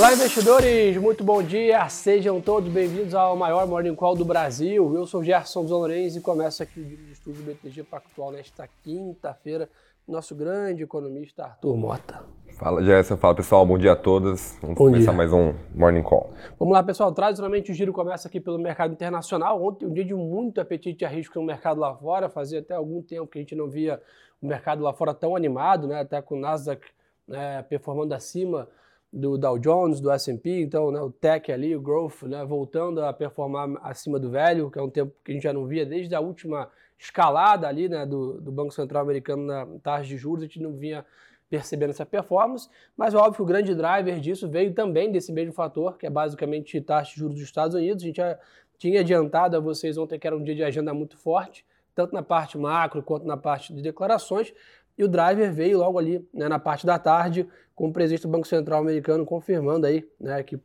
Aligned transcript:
Olá, 0.00 0.14
investidores! 0.14 0.96
Muito 0.96 1.22
bom 1.22 1.42
dia! 1.42 1.86
Sejam 1.90 2.40
todos 2.40 2.72
bem-vindos 2.72 3.14
ao 3.14 3.36
maior 3.36 3.66
Morning 3.66 3.94
Call 3.94 4.16
do 4.16 4.24
Brasil. 4.24 4.96
Eu 4.96 5.06
sou 5.06 5.22
Gerson 5.22 5.66
Zolorenz 5.66 6.16
e 6.16 6.22
começo 6.22 6.62
aqui 6.62 6.80
o 6.80 6.82
vídeo 6.82 7.04
de 7.04 7.12
estudo 7.12 7.36
do 7.36 7.42
BTG 7.42 7.82
Pactual 7.82 8.32
nesta 8.32 8.66
quinta-feira. 8.82 9.68
Nosso 10.08 10.34
grande 10.34 10.82
economista 10.82 11.44
Arthur 11.44 11.76
Mota. 11.76 12.24
Fala, 12.58 12.82
Gerson. 12.82 13.18
Fala, 13.18 13.34
pessoal. 13.34 13.66
Bom 13.66 13.76
dia 13.76 13.92
a 13.92 13.96
todos. 13.96 14.56
Vamos 14.62 14.78
bom 14.78 14.86
começar 14.86 15.10
dia. 15.10 15.18
mais 15.18 15.34
um 15.34 15.52
Morning 15.74 16.02
Call. 16.02 16.32
Vamos 16.58 16.72
lá, 16.72 16.82
pessoal. 16.82 17.12
Tradicionalmente, 17.12 17.70
o 17.70 17.74
giro 17.74 17.92
começa 17.92 18.26
aqui 18.26 18.40
pelo 18.40 18.58
mercado 18.58 18.94
internacional. 18.94 19.62
Ontem, 19.62 19.84
um 19.84 19.92
dia 19.92 20.06
de 20.06 20.14
muito 20.14 20.62
apetite 20.62 21.04
a 21.04 21.10
risco 21.10 21.38
no 21.38 21.44
mercado 21.44 21.78
lá 21.78 21.94
fora. 21.94 22.30
Fazia 22.30 22.60
até 22.60 22.72
algum 22.72 23.02
tempo 23.02 23.26
que 23.26 23.38
a 23.38 23.42
gente 23.42 23.54
não 23.54 23.68
via 23.68 24.00
o 24.40 24.46
mercado 24.46 24.82
lá 24.82 24.94
fora 24.94 25.12
tão 25.12 25.36
animado, 25.36 25.86
né? 25.86 26.00
até 26.00 26.22
com 26.22 26.36
o 26.36 26.40
Nasdaq 26.40 26.86
né, 27.28 27.62
performando 27.68 28.14
acima 28.14 28.66
do 29.12 29.36
Dow 29.36 29.58
Jones, 29.58 30.00
do 30.00 30.10
S&P, 30.10 30.62
então 30.62 30.90
né, 30.90 31.00
o 31.00 31.10
tech 31.10 31.50
ali, 31.50 31.74
o 31.74 31.80
growth, 31.80 32.22
né, 32.22 32.44
voltando 32.44 33.04
a 33.04 33.12
performar 33.12 33.68
acima 33.82 34.20
do 34.20 34.30
velho, 34.30 34.70
que 34.70 34.78
é 34.78 34.82
um 34.82 34.90
tempo 34.90 35.12
que 35.24 35.32
a 35.32 35.34
gente 35.34 35.42
já 35.42 35.52
não 35.52 35.66
via 35.66 35.84
desde 35.84 36.14
a 36.14 36.20
última 36.20 36.70
escalada 36.98 37.66
ali 37.66 37.88
né, 37.88 38.06
do, 38.06 38.40
do 38.40 38.52
Banco 38.52 38.72
Central 38.72 39.02
americano 39.02 39.44
na 39.44 39.66
taxa 39.82 40.04
de 40.04 40.16
juros, 40.16 40.42
a 40.42 40.46
gente 40.46 40.60
não 40.60 40.72
vinha 40.72 41.04
percebendo 41.48 41.90
essa 41.90 42.06
performance, 42.06 42.68
mas 42.96 43.12
óbvio 43.12 43.34
que 43.34 43.42
o 43.42 43.44
grande 43.44 43.74
driver 43.74 44.20
disso 44.20 44.48
veio 44.48 44.72
também 44.72 45.10
desse 45.10 45.32
mesmo 45.32 45.52
fator, 45.52 45.98
que 45.98 46.06
é 46.06 46.10
basicamente 46.10 46.80
taxa 46.80 47.12
de 47.12 47.18
juros 47.18 47.34
dos 47.34 47.42
Estados 47.42 47.74
Unidos. 47.74 48.04
A 48.04 48.06
gente 48.06 48.16
já 48.18 48.38
tinha 48.78 49.00
adiantado 49.00 49.56
a 49.56 49.60
vocês 49.60 49.98
ontem 49.98 50.16
que 50.16 50.26
era 50.26 50.36
um 50.36 50.44
dia 50.44 50.54
de 50.54 50.62
agenda 50.62 50.94
muito 50.94 51.18
forte, 51.18 51.66
tanto 51.92 52.14
na 52.14 52.22
parte 52.22 52.56
macro 52.56 53.02
quanto 53.02 53.26
na 53.26 53.36
parte 53.36 53.74
de 53.74 53.82
declarações, 53.82 54.54
e 55.00 55.04
o 55.04 55.08
driver 55.08 55.50
veio 55.50 55.78
logo 55.78 55.98
ali 55.98 56.28
né, 56.32 56.46
na 56.46 56.58
parte 56.58 56.84
da 56.84 56.98
tarde, 56.98 57.48
com 57.74 57.88
o 57.88 57.92
presidente 57.92 58.22
do 58.22 58.28
Banco 58.28 58.46
Central 58.46 58.82
americano 58.82 59.24
confirmando 59.24 59.86
aí 59.86 60.06
né, 60.20 60.42
que 60.42 60.60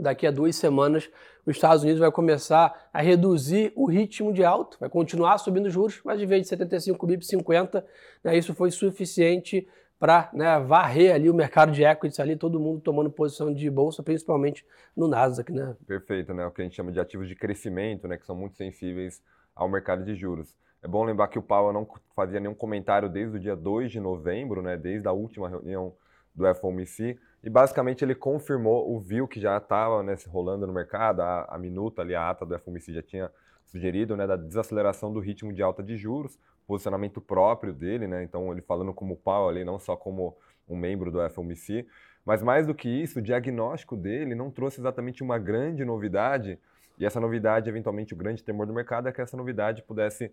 daqui 0.00 0.26
a 0.26 0.30
duas 0.30 0.56
semanas 0.56 1.10
os 1.44 1.54
Estados 1.54 1.82
Unidos 1.82 2.00
vai 2.00 2.10
começar 2.10 2.88
a 2.90 3.02
reduzir 3.02 3.70
o 3.76 3.84
ritmo 3.84 4.32
de 4.32 4.42
alta, 4.42 4.78
vai 4.80 4.88
continuar 4.88 5.36
subindo 5.36 5.68
juros, 5.68 6.00
mas 6.06 6.18
de 6.18 6.24
vez 6.24 6.40
de 6.40 6.48
75 6.48 7.06
bips, 7.06 7.28
50, 7.28 7.84
né, 8.24 8.34
isso 8.34 8.54
foi 8.54 8.70
suficiente 8.70 9.68
para 9.98 10.30
né, 10.32 10.58
varrer 10.60 11.14
ali 11.14 11.28
o 11.28 11.34
mercado 11.34 11.70
de 11.70 11.84
equities 11.84 12.18
ali, 12.18 12.36
todo 12.36 12.58
mundo 12.58 12.80
tomando 12.80 13.10
posição 13.10 13.52
de 13.52 13.68
bolsa, 13.68 14.02
principalmente 14.02 14.64
no 14.96 15.06
Nasdaq, 15.06 15.52
né? 15.52 15.76
Perfeito, 15.86 16.32
né? 16.32 16.46
O 16.46 16.50
que 16.50 16.62
a 16.62 16.64
gente 16.64 16.74
chama 16.74 16.90
de 16.90 16.98
ativos 16.98 17.28
de 17.28 17.36
crescimento, 17.36 18.08
né? 18.08 18.16
Que 18.16 18.26
são 18.26 18.34
muito 18.34 18.56
sensíveis 18.56 19.22
ao 19.54 19.68
mercado 19.68 20.02
de 20.04 20.14
juros. 20.14 20.56
É 20.84 20.86
bom 20.86 21.02
lembrar 21.02 21.28
que 21.28 21.38
o 21.38 21.42
Powell 21.42 21.72
não 21.72 21.88
fazia 22.14 22.38
nenhum 22.38 22.54
comentário 22.54 23.08
desde 23.08 23.38
o 23.38 23.40
dia 23.40 23.56
2 23.56 23.90
de 23.90 23.98
novembro, 23.98 24.60
né, 24.60 24.76
desde 24.76 25.08
a 25.08 25.12
última 25.12 25.48
reunião 25.48 25.94
do 26.34 26.54
FOMC, 26.56 27.18
e 27.42 27.48
basicamente 27.48 28.04
ele 28.04 28.14
confirmou 28.14 28.94
o 28.94 29.00
view 29.00 29.26
que 29.26 29.40
já 29.40 29.56
estava 29.56 30.02
né, 30.02 30.14
rolando 30.28 30.66
no 30.66 30.74
mercado, 30.74 31.22
a, 31.22 31.46
a, 31.48 31.56
minuta 31.56 32.02
ali, 32.02 32.14
a 32.14 32.28
ata 32.28 32.44
do 32.44 32.58
FOMC 32.58 32.92
já 32.92 33.02
tinha 33.02 33.30
sugerido, 33.64 34.14
né, 34.14 34.26
da 34.26 34.36
desaceleração 34.36 35.10
do 35.10 35.20
ritmo 35.20 35.54
de 35.54 35.62
alta 35.62 35.82
de 35.82 35.96
juros, 35.96 36.38
posicionamento 36.66 37.18
próprio 37.18 37.72
dele, 37.72 38.06
né, 38.06 38.22
então 38.22 38.52
ele 38.52 38.60
falando 38.60 38.92
como 38.92 39.16
Powell 39.16 39.48
ali, 39.48 39.64
não 39.64 39.78
só 39.78 39.96
como 39.96 40.36
um 40.68 40.76
membro 40.76 41.10
do 41.10 41.18
FOMC, 41.30 41.86
mas 42.26 42.42
mais 42.42 42.66
do 42.66 42.74
que 42.74 42.90
isso, 42.90 43.20
o 43.20 43.22
diagnóstico 43.22 43.96
dele 43.96 44.34
não 44.34 44.50
trouxe 44.50 44.82
exatamente 44.82 45.22
uma 45.22 45.38
grande 45.38 45.82
novidade, 45.82 46.58
e 46.98 47.04
essa 47.04 47.20
novidade, 47.20 47.68
eventualmente, 47.68 48.14
o 48.14 48.16
grande 48.16 48.42
temor 48.42 48.66
do 48.66 48.72
mercado 48.72 49.08
é 49.08 49.12
que 49.12 49.20
essa 49.20 49.36
novidade 49.36 49.82
pudesse 49.82 50.32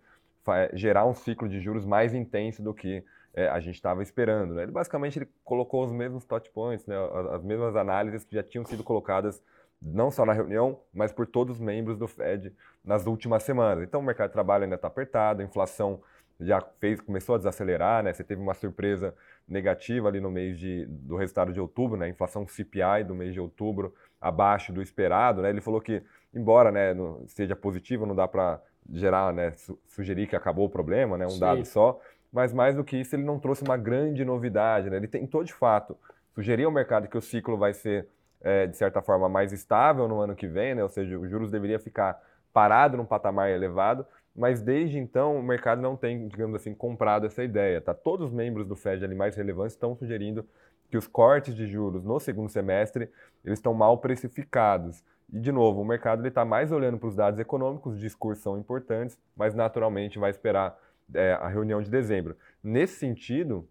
gerar 0.74 1.06
um 1.06 1.14
ciclo 1.14 1.48
de 1.48 1.60
juros 1.60 1.86
mais 1.86 2.14
intenso 2.14 2.62
do 2.62 2.74
que 2.74 3.04
é, 3.34 3.48
a 3.48 3.60
gente 3.60 3.76
estava 3.76 4.02
esperando. 4.02 4.54
Né? 4.54 4.64
Ele 4.64 4.72
basicamente 4.72 5.20
ele 5.20 5.30
colocou 5.44 5.86
os 5.86 5.92
mesmos 5.92 6.26
touch 6.26 6.50
points, 6.52 6.86
né? 6.86 6.96
as 7.32 7.44
mesmas 7.44 7.76
análises 7.76 8.24
que 8.24 8.36
já 8.36 8.44
tinham 8.44 8.66
sido 8.66 8.84
colocadas 8.84 9.42
não 9.82 10.12
só 10.12 10.26
na 10.26 10.34
reunião, 10.34 10.80
mas 10.94 11.12
por 11.12 11.26
todos 11.26 11.56
os 11.56 11.62
membros 11.62 11.98
do 11.98 12.08
Fed 12.08 12.54
nas 12.84 13.08
últimas 13.08 13.44
semanas. 13.44 13.84
Então 13.84 14.00
o 14.00 14.04
mercado 14.04 14.30
de 14.30 14.34
trabalho 14.34 14.66
ainda 14.66 14.76
está 14.76 14.88
apertado, 14.88 15.42
a 15.42 15.46
inflação 15.46 16.02
já 16.40 16.62
fez, 16.80 17.00
começou 17.00 17.36
a 17.36 17.38
desacelerar, 17.38 18.04
né? 18.04 18.14
Você 18.14 18.24
teve 18.24 18.42
uma 18.42 18.54
surpresa 18.54 19.14
negativa 19.48 20.08
ali 20.08 20.20
no 20.20 20.32
mês 20.32 20.58
de, 20.58 20.86
do 20.88 21.16
resultado 21.16 21.54
de 21.54 21.60
outubro, 21.60 21.98
né? 21.98 22.10
Inflação 22.10 22.48
CPI 22.48 23.04
do 23.08 23.16
mês 23.16 23.34
de 23.34 23.40
outubro 23.40 23.94
abaixo 24.20 24.74
do 24.74 24.82
esperado, 24.82 25.42
né? 25.42 25.50
Ele 25.50 25.62
falou 25.62 25.80
que, 25.80 26.02
embora 26.34 26.72
né, 26.72 26.94
no, 26.94 27.24
seja 27.28 27.56
positivo, 27.56 28.06
não 28.06 28.16
dá 28.16 28.28
para 28.28 28.62
gerar, 28.92 29.34
né, 29.34 29.52
su 29.58 29.78
sugerir 29.88 30.28
que 30.28 30.36
acabou 30.36 30.66
o 30.66 30.70
problema, 30.70 31.18
né, 31.18 31.26
um 31.26 31.32
Sim. 31.32 31.40
dado 31.40 31.66
só, 31.66 32.00
mas 32.32 32.54
mais 32.54 32.76
do 32.76 32.84
que 32.84 32.98
isso, 32.98 33.16
ele 33.16 33.24
não 33.24 33.40
trouxe 33.40 33.64
uma 33.64 33.76
grande 33.76 34.24
novidade, 34.24 34.90
né? 34.90 34.96
Ele 34.96 35.08
tentou, 35.08 35.44
de 35.44 35.54
fato, 35.54 35.98
sugerir 36.34 36.64
ao 36.64 36.72
mercado 36.72 37.08
que 37.10 37.18
o 37.18 37.22
ciclo 37.22 37.58
vai 37.58 37.74
ser, 37.74 38.08
é, 38.40 38.66
de 38.68 38.78
certa 38.78 39.02
forma, 39.02 39.28
mais 39.28 39.52
estável 39.52 40.08
no 40.08 40.22
ano 40.22 40.34
que 40.34 40.48
vem, 40.48 40.74
né? 40.74 40.82
Ou 40.82 40.90
seja, 40.90 41.20
os 41.20 41.30
juros 41.30 41.52
deveria 41.52 41.78
ficar 41.78 42.22
parado 42.54 42.96
num 42.96 43.06
patamar 43.06 43.50
elevado, 43.50 44.06
mas 44.34 44.62
desde 44.62 44.98
então 44.98 45.38
o 45.38 45.44
mercado 45.44 45.82
não 45.82 45.98
tem, 45.98 46.28
digamos 46.30 46.56
assim, 46.56 46.74
comprado 46.74 47.26
essa 47.26 47.44
ideia. 47.44 47.82
Tá? 47.82 47.94
Todos 47.94 48.28
os 48.28 48.34
membros 48.34 48.66
do 48.66 48.76
Fed 48.76 49.04
ali 49.04 49.16
mais 49.16 49.36
relevantes 49.36 49.74
estão 49.74 49.96
sugerindo 49.96 50.46
que 50.90 50.98
os 50.98 51.08
cortes 51.08 51.56
de 51.56 51.68
juros 51.68 52.04
no 52.04 52.20
segundo 52.20 52.50
semestre 52.50 53.10
eles 53.44 53.60
estão 53.60 53.74
mal 53.74 53.98
precificados. 53.98 55.04
E, 55.32 55.40
de 55.40 55.52
novo, 55.52 55.82
o 55.82 55.86
mercado 55.86 56.26
está 56.28 56.44
mais 56.44 56.72
olhando 56.72 56.98
para 56.98 57.08
os 57.08 57.16
dados 57.16 57.40
econômicos, 57.40 57.94
os 57.94 58.00
discursos 58.00 58.44
são 58.44 58.58
importantes, 58.58 59.18
mas 59.36 59.56
naturalmente 59.56 60.20
vai 60.20 60.30
esperar 60.30 60.78
é, 61.14 61.34
a 61.34 61.48
reunião 61.48 61.82
de 61.82 61.90
dezembro. 61.90 62.36
Nesse 62.64 62.98
sentido, 62.98 63.68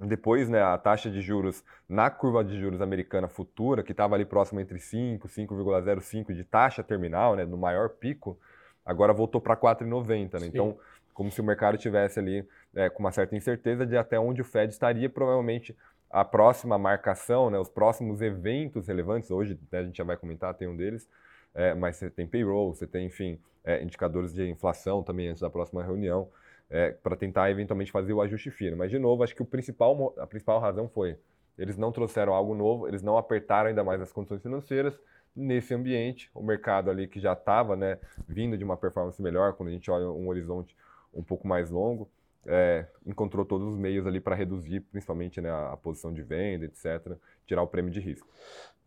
depois 0.00 0.48
né, 0.48 0.62
a 0.62 0.76
taxa 0.78 1.10
de 1.10 1.20
juros 1.20 1.62
na 1.88 2.10
curva 2.10 2.42
de 2.42 2.58
juros 2.58 2.80
americana 2.80 3.28
futura, 3.28 3.82
que 3.82 3.92
estava 3.92 4.14
ali 4.14 4.24
próximo 4.24 4.60
entre 4.60 4.78
5 4.78 5.26
e 5.26 5.30
5,05 5.30 6.34
de 6.34 6.44
taxa 6.44 6.82
terminal, 6.82 7.36
né, 7.36 7.44
no 7.44 7.56
maior 7.56 7.90
pico, 7.90 8.38
agora 8.84 9.12
voltou 9.12 9.40
para 9.40 9.56
4,90. 9.56 10.40
Né? 10.40 10.46
Então, 10.46 10.76
como 11.12 11.30
se 11.30 11.40
o 11.40 11.44
mercado 11.44 11.76
tivesse 11.76 12.18
ali 12.18 12.46
é, 12.74 12.88
com 12.88 13.00
uma 13.00 13.12
certa 13.12 13.36
incerteza 13.36 13.86
de 13.86 13.96
até 13.96 14.18
onde 14.18 14.40
o 14.40 14.44
Fed 14.44 14.72
estaria, 14.72 15.08
provavelmente 15.08 15.76
a 16.12 16.24
próxima 16.24 16.78
marcação, 16.78 17.50
né, 17.50 17.58
os 17.58 17.68
próximos 17.68 18.20
eventos 18.20 18.86
relevantes, 18.86 19.30
hoje 19.30 19.58
né, 19.70 19.78
a 19.78 19.84
gente 19.84 19.96
já 19.96 20.04
vai 20.04 20.16
comentar, 20.16 20.54
tem 20.54 20.68
um 20.68 20.76
deles, 20.76 21.08
é, 21.54 21.74
mas 21.74 21.96
você 21.96 22.10
tem 22.10 22.26
payroll, 22.26 22.74
você 22.74 22.86
tem, 22.86 23.06
enfim, 23.06 23.38
é, 23.64 23.82
indicadores 23.82 24.32
de 24.32 24.48
inflação 24.48 25.02
também 25.02 25.28
antes 25.28 25.40
da 25.40 25.50
próxima 25.50 25.82
reunião, 25.82 26.28
é, 26.70 26.90
para 26.90 27.16
tentar 27.16 27.50
eventualmente 27.50 27.90
fazer 27.90 28.12
o 28.12 28.20
ajuste 28.20 28.50
fino. 28.50 28.76
Mas, 28.76 28.90
de 28.90 28.98
novo, 28.98 29.22
acho 29.22 29.34
que 29.34 29.42
o 29.42 29.46
principal, 29.46 30.14
a 30.18 30.26
principal 30.26 30.60
razão 30.60 30.88
foi 30.88 31.16
eles 31.58 31.76
não 31.76 31.92
trouxeram 31.92 32.32
algo 32.32 32.54
novo, 32.54 32.88
eles 32.88 33.02
não 33.02 33.16
apertaram 33.16 33.68
ainda 33.68 33.84
mais 33.84 34.00
as 34.00 34.12
condições 34.12 34.42
financeiras. 34.42 34.98
Nesse 35.34 35.72
ambiente, 35.74 36.30
o 36.34 36.42
mercado 36.42 36.90
ali 36.90 37.06
que 37.06 37.18
já 37.18 37.32
estava 37.32 37.74
né, 37.74 37.98
vindo 38.28 38.56
de 38.56 38.64
uma 38.64 38.76
performance 38.76 39.20
melhor, 39.22 39.54
quando 39.54 39.70
a 39.70 39.72
gente 39.72 39.90
olha 39.90 40.06
um 40.10 40.28
horizonte 40.28 40.76
um 41.12 41.22
pouco 41.22 41.46
mais 41.46 41.70
longo, 41.70 42.08
é, 42.46 42.86
encontrou 43.06 43.44
todos 43.44 43.68
os 43.68 43.76
meios 43.76 44.06
ali 44.06 44.20
para 44.20 44.34
reduzir, 44.34 44.80
principalmente 44.80 45.40
né, 45.40 45.50
a, 45.50 45.72
a, 45.72 45.76
posição 45.76 46.12
de 46.12 46.22
venda, 46.22 46.64
etc., 46.64 47.16
tirar 47.46 47.62
o 47.62 47.66
prêmio 47.66 47.90
de 47.90 48.00
risco. 48.00 48.28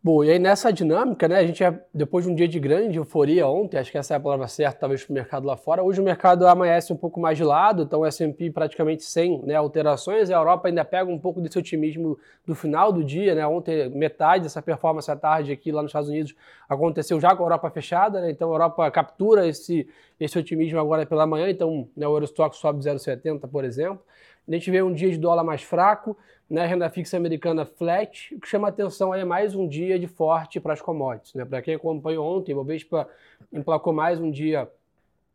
Bom, 0.06 0.22
e 0.22 0.30
aí 0.30 0.38
nessa 0.38 0.72
dinâmica, 0.72 1.26
né, 1.26 1.38
a 1.38 1.44
gente, 1.44 1.64
depois 1.92 2.24
de 2.24 2.30
um 2.30 2.34
dia 2.36 2.46
de 2.46 2.60
grande 2.60 2.96
euforia 2.96 3.48
ontem, 3.48 3.76
acho 3.76 3.90
que 3.90 3.98
essa 3.98 4.14
é 4.14 4.16
a 4.16 4.20
palavra 4.20 4.46
certa, 4.46 4.78
talvez, 4.78 5.02
para 5.02 5.10
o 5.10 5.14
mercado 5.14 5.44
lá 5.44 5.56
fora, 5.56 5.82
hoje 5.82 6.00
o 6.00 6.04
mercado 6.04 6.46
amanhece 6.46 6.92
um 6.92 6.96
pouco 6.96 7.18
mais 7.18 7.36
de 7.36 7.42
lado, 7.42 7.82
então 7.82 7.98
o 7.98 8.06
S&P 8.06 8.52
praticamente 8.52 9.02
sem 9.02 9.42
né, 9.42 9.56
alterações, 9.56 10.30
a 10.30 10.34
Europa 10.34 10.68
ainda 10.68 10.84
pega 10.84 11.10
um 11.10 11.18
pouco 11.18 11.40
desse 11.40 11.58
otimismo 11.58 12.16
do 12.46 12.54
final 12.54 12.92
do 12.92 13.02
dia, 13.02 13.34
né, 13.34 13.44
ontem 13.48 13.90
metade 13.90 14.44
dessa 14.44 14.62
performance 14.62 15.10
à 15.10 15.16
tarde 15.16 15.50
aqui 15.50 15.72
lá 15.72 15.82
nos 15.82 15.88
Estados 15.88 16.08
Unidos 16.08 16.36
aconteceu 16.68 17.20
já 17.20 17.34
com 17.34 17.42
a 17.42 17.46
Europa 17.46 17.68
fechada, 17.70 18.20
né, 18.20 18.30
então 18.30 18.52
a 18.52 18.54
Europa 18.54 18.88
captura 18.92 19.44
esse, 19.44 19.88
esse 20.20 20.38
otimismo 20.38 20.78
agora 20.78 21.04
pela 21.04 21.26
manhã, 21.26 21.50
então 21.50 21.88
né, 21.96 22.06
o 22.06 22.14
Eurostock 22.14 22.56
sobe 22.56 22.78
0,70, 22.78 23.48
por 23.50 23.64
exemplo, 23.64 24.00
a 24.48 24.52
gente 24.52 24.70
vê 24.70 24.82
um 24.82 24.92
dia 24.92 25.10
de 25.10 25.18
dólar 25.18 25.42
mais 25.42 25.62
fraco, 25.62 26.16
né, 26.48 26.64
renda 26.64 26.88
fixa 26.88 27.16
americana 27.16 27.64
flat, 27.64 28.34
o 28.34 28.40
que 28.40 28.48
chama 28.48 28.68
atenção 28.68 29.12
é 29.12 29.24
mais 29.24 29.54
um 29.54 29.66
dia 29.66 29.98
de 29.98 30.06
forte 30.06 30.60
para 30.60 30.72
as 30.72 30.80
commodities. 30.80 31.34
Né? 31.34 31.44
Para 31.44 31.60
quem 31.60 31.74
acompanhou 31.74 32.24
ontem, 32.24 32.52
o 32.52 32.56
Bovespa 32.56 33.08
emplacou 33.52 33.92
mais 33.92 34.20
um 34.20 34.30
dia 34.30 34.68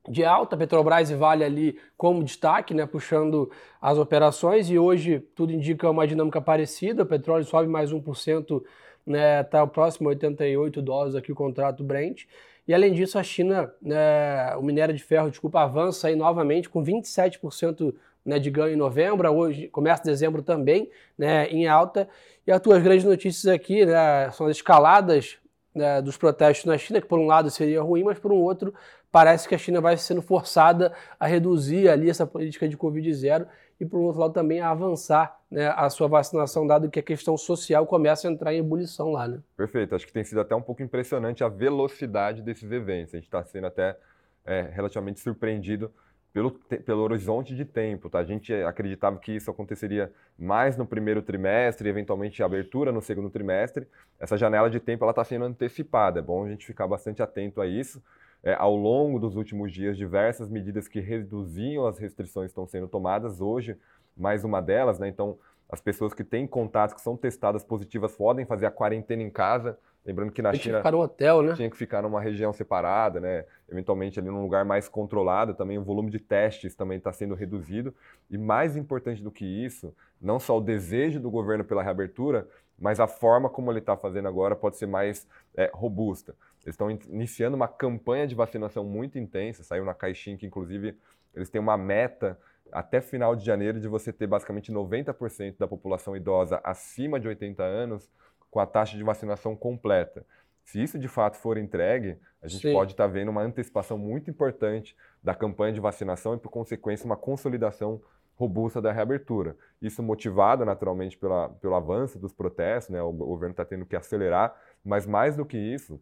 de 0.07 0.23
alta, 0.23 0.57
Petrobras 0.57 1.11
e 1.11 1.15
Vale 1.15 1.43
ali 1.43 1.77
como 1.97 2.23
destaque, 2.23 2.73
né, 2.73 2.85
puxando 2.85 3.51
as 3.81 3.97
operações, 3.97 4.69
e 4.69 4.79
hoje 4.79 5.19
tudo 5.35 5.51
indica 5.51 5.89
uma 5.89 6.07
dinâmica 6.07 6.41
parecida, 6.41 7.03
o 7.03 7.05
petróleo 7.05 7.43
sobe 7.45 7.67
mais 7.67 7.91
1%, 7.91 8.63
né, 9.05 9.43
tá 9.43 9.65
próximo 9.67 10.07
a 10.07 10.11
88 10.11 10.81
dólares 10.81 11.15
aqui 11.15 11.31
o 11.31 11.35
contrato 11.35 11.83
Brent, 11.83 12.23
e 12.67 12.73
além 12.73 12.93
disso 12.93 13.19
a 13.19 13.23
China, 13.23 13.71
né, 13.81 14.55
o 14.55 14.63
minério 14.63 14.95
de 14.95 15.03
ferro, 15.03 15.29
desculpa, 15.29 15.61
avança 15.61 16.07
aí 16.07 16.15
novamente 16.15 16.69
com 16.69 16.83
27% 16.83 17.93
né, 18.25 18.39
de 18.39 18.49
ganho 18.49 18.73
em 18.73 18.77
novembro, 18.77 19.29
hoje 19.31 19.67
começa 19.67 20.03
dezembro 20.03 20.41
também 20.41 20.89
né, 21.17 21.47
em 21.47 21.67
alta. 21.67 22.07
E 22.45 22.51
as 22.51 22.59
tuas 22.59 22.81
grandes 22.81 23.05
notícias 23.05 23.53
aqui 23.53 23.85
né, 23.85 24.29
são 24.31 24.47
as 24.47 24.57
escaladas 24.57 25.37
né, 25.73 26.01
dos 26.01 26.17
protestos 26.17 26.65
na 26.65 26.77
China, 26.77 27.01
que 27.01 27.07
por 27.07 27.19
um 27.19 27.25
lado 27.25 27.49
seria 27.49 27.81
ruim, 27.81 28.03
mas 28.03 28.19
por 28.19 28.31
um 28.31 28.37
outro 28.37 28.73
parece 29.11 29.47
que 29.47 29.53
a 29.53 29.57
China 29.57 29.81
vai 29.81 29.97
sendo 29.97 30.21
forçada 30.21 30.93
a 31.19 31.27
reduzir 31.27 31.89
ali 31.89 32.09
essa 32.09 32.25
política 32.25 32.67
de 32.67 32.77
Covid 32.77 33.13
zero 33.13 33.45
e, 33.79 33.85
por 33.85 33.99
outro 33.99 34.21
lado, 34.21 34.33
também 34.33 34.61
a 34.61 34.69
avançar 34.69 35.37
né, 35.49 35.73
a 35.75 35.89
sua 35.89 36.07
vacinação, 36.07 36.65
dado 36.65 36.89
que 36.89 36.99
a 36.99 37.03
questão 37.03 37.35
social 37.35 37.85
começa 37.85 38.27
a 38.27 38.31
entrar 38.31 38.53
em 38.53 38.59
ebulição 38.59 39.11
lá. 39.11 39.27
Né? 39.27 39.39
Perfeito. 39.57 39.95
Acho 39.95 40.05
que 40.05 40.13
tem 40.13 40.23
sido 40.23 40.39
até 40.39 40.55
um 40.55 40.61
pouco 40.61 40.81
impressionante 40.81 41.43
a 41.43 41.49
velocidade 41.49 42.41
desses 42.41 42.71
eventos. 42.71 43.13
A 43.13 43.17
gente 43.17 43.25
está 43.25 43.43
sendo 43.43 43.67
até 43.67 43.97
é, 44.45 44.69
relativamente 44.71 45.19
surpreendido 45.19 45.91
pelo, 46.33 46.51
pelo 46.51 47.01
horizonte 47.01 47.55
de 47.55 47.65
tempo. 47.65 48.09
Tá? 48.09 48.19
A 48.19 48.23
gente 48.23 48.53
acreditava 48.53 49.17
que 49.17 49.33
isso 49.33 49.51
aconteceria 49.51 50.11
mais 50.37 50.77
no 50.77 50.85
primeiro 50.85 51.21
trimestre, 51.21 51.89
eventualmente 51.89 52.41
abertura 52.41 52.91
no 52.91 53.01
segundo 53.01 53.29
trimestre. 53.29 53.87
Essa 54.19 54.37
janela 54.37 54.69
de 54.69 54.79
tempo 54.79 55.07
está 55.09 55.23
sendo 55.23 55.45
antecipada. 55.45 56.19
É 56.19 56.23
bom 56.23 56.45
a 56.45 56.49
gente 56.49 56.65
ficar 56.65 56.87
bastante 56.87 57.21
atento 57.21 57.61
a 57.61 57.67
isso. 57.67 58.01
É, 58.43 58.55
ao 58.55 58.75
longo 58.75 59.19
dos 59.19 59.35
últimos 59.35 59.71
dias, 59.71 59.95
diversas 59.95 60.49
medidas 60.49 60.87
que 60.87 60.99
reduziam 60.99 61.85
as 61.85 61.99
restrições 61.99 62.49
estão 62.49 62.65
sendo 62.65 62.87
tomadas. 62.87 63.39
Hoje, 63.39 63.77
mais 64.17 64.43
uma 64.43 64.61
delas, 64.61 64.97
né? 64.97 65.07
Então, 65.07 65.37
as 65.71 65.79
pessoas 65.79 66.13
que 66.13 66.23
têm 66.23 66.45
contatos, 66.45 66.93
que 66.93 67.01
são 67.01 67.15
testadas 67.15 67.63
positivas, 67.63 68.13
podem 68.15 68.45
fazer 68.45 68.65
a 68.65 68.71
quarentena 68.71 69.23
em 69.23 69.29
casa. 69.29 69.79
Lembrando 70.05 70.31
que 70.31 70.41
na 70.41 70.51
China. 70.51 70.61
Tinha 70.61 70.73
que 70.73 70.79
ficar 70.79 70.91
no 70.91 70.99
hotel, 70.99 71.41
né? 71.43 71.53
Tinha 71.53 71.69
que 71.69 71.77
ficar 71.77 72.01
numa 72.01 72.19
região 72.19 72.51
separada, 72.51 73.19
né? 73.19 73.45
Eventualmente 73.69 74.19
ali 74.19 74.29
num 74.29 74.41
lugar 74.41 74.65
mais 74.65 74.89
controlado. 74.89 75.53
Também 75.53 75.77
o 75.77 75.83
volume 75.83 76.09
de 76.09 76.19
testes 76.19 76.75
também 76.75 76.97
está 76.97 77.13
sendo 77.13 77.35
reduzido. 77.35 77.93
E 78.29 78.37
mais 78.37 78.75
importante 78.75 79.23
do 79.23 79.31
que 79.31 79.45
isso, 79.45 79.95
não 80.19 80.39
só 80.39 80.57
o 80.57 80.61
desejo 80.61 81.19
do 81.19 81.31
governo 81.31 81.63
pela 81.63 81.83
reabertura, 81.83 82.47
mas 82.77 82.99
a 82.99 83.07
forma 83.07 83.47
como 83.47 83.71
ele 83.71 83.79
está 83.79 83.95
fazendo 83.95 84.27
agora 84.27 84.55
pode 84.55 84.75
ser 84.75 84.87
mais 84.87 85.25
é, 85.55 85.71
robusta. 85.73 86.35
Eles 86.65 86.73
estão 86.73 86.91
iniciando 86.91 87.55
uma 87.55 87.67
campanha 87.67 88.27
de 88.27 88.35
vacinação 88.35 88.83
muito 88.83 89.17
intensa. 89.17 89.63
Saiu 89.63 89.85
na 89.85 89.93
caixinha 89.93 90.35
que, 90.35 90.45
inclusive, 90.45 90.97
eles 91.33 91.49
têm 91.49 91.61
uma 91.61 91.77
meta 91.77 92.37
até 92.71 93.01
final 93.01 93.35
de 93.35 93.45
janeiro 93.45 93.79
de 93.79 93.87
você 93.87 94.11
ter 94.11 94.27
basicamente 94.27 94.71
90% 94.71 95.57
da 95.57 95.67
população 95.67 96.15
idosa 96.15 96.59
acima 96.63 97.19
de 97.19 97.27
80 97.27 97.63
anos 97.63 98.09
com 98.49 98.59
a 98.59 98.65
taxa 98.65 98.97
de 98.97 99.03
vacinação 99.03 99.55
completa. 99.55 100.25
Se 100.63 100.81
isso 100.81 100.99
de 100.99 101.07
fato 101.07 101.37
for 101.37 101.57
entregue, 101.57 102.17
a 102.41 102.47
gente 102.47 102.67
Sim. 102.67 102.73
pode 102.73 102.91
estar 102.91 103.07
tá 103.07 103.11
vendo 103.11 103.29
uma 103.29 103.41
antecipação 103.41 103.97
muito 103.97 104.29
importante 104.29 104.95
da 105.23 105.33
campanha 105.33 105.73
de 105.73 105.79
vacinação 105.79 106.35
e, 106.35 106.37
por 106.37 106.49
consequência, 106.49 107.05
uma 107.05 107.17
consolidação 107.17 108.01
robusta 108.35 108.81
da 108.81 108.91
reabertura. 108.91 109.55
Isso 109.81 110.01
motivado, 110.01 110.65
naturalmente, 110.65 111.17
pela, 111.17 111.49
pelo 111.49 111.75
avanço 111.75 112.17
dos 112.17 112.33
protestos, 112.33 112.93
né? 112.93 113.01
o 113.01 113.11
governo 113.11 113.51
está 113.51 113.63
tendo 113.63 113.85
que 113.85 113.95
acelerar, 113.95 114.55
mas 114.83 115.05
mais 115.05 115.35
do 115.35 115.45
que 115.45 115.57
isso, 115.57 116.01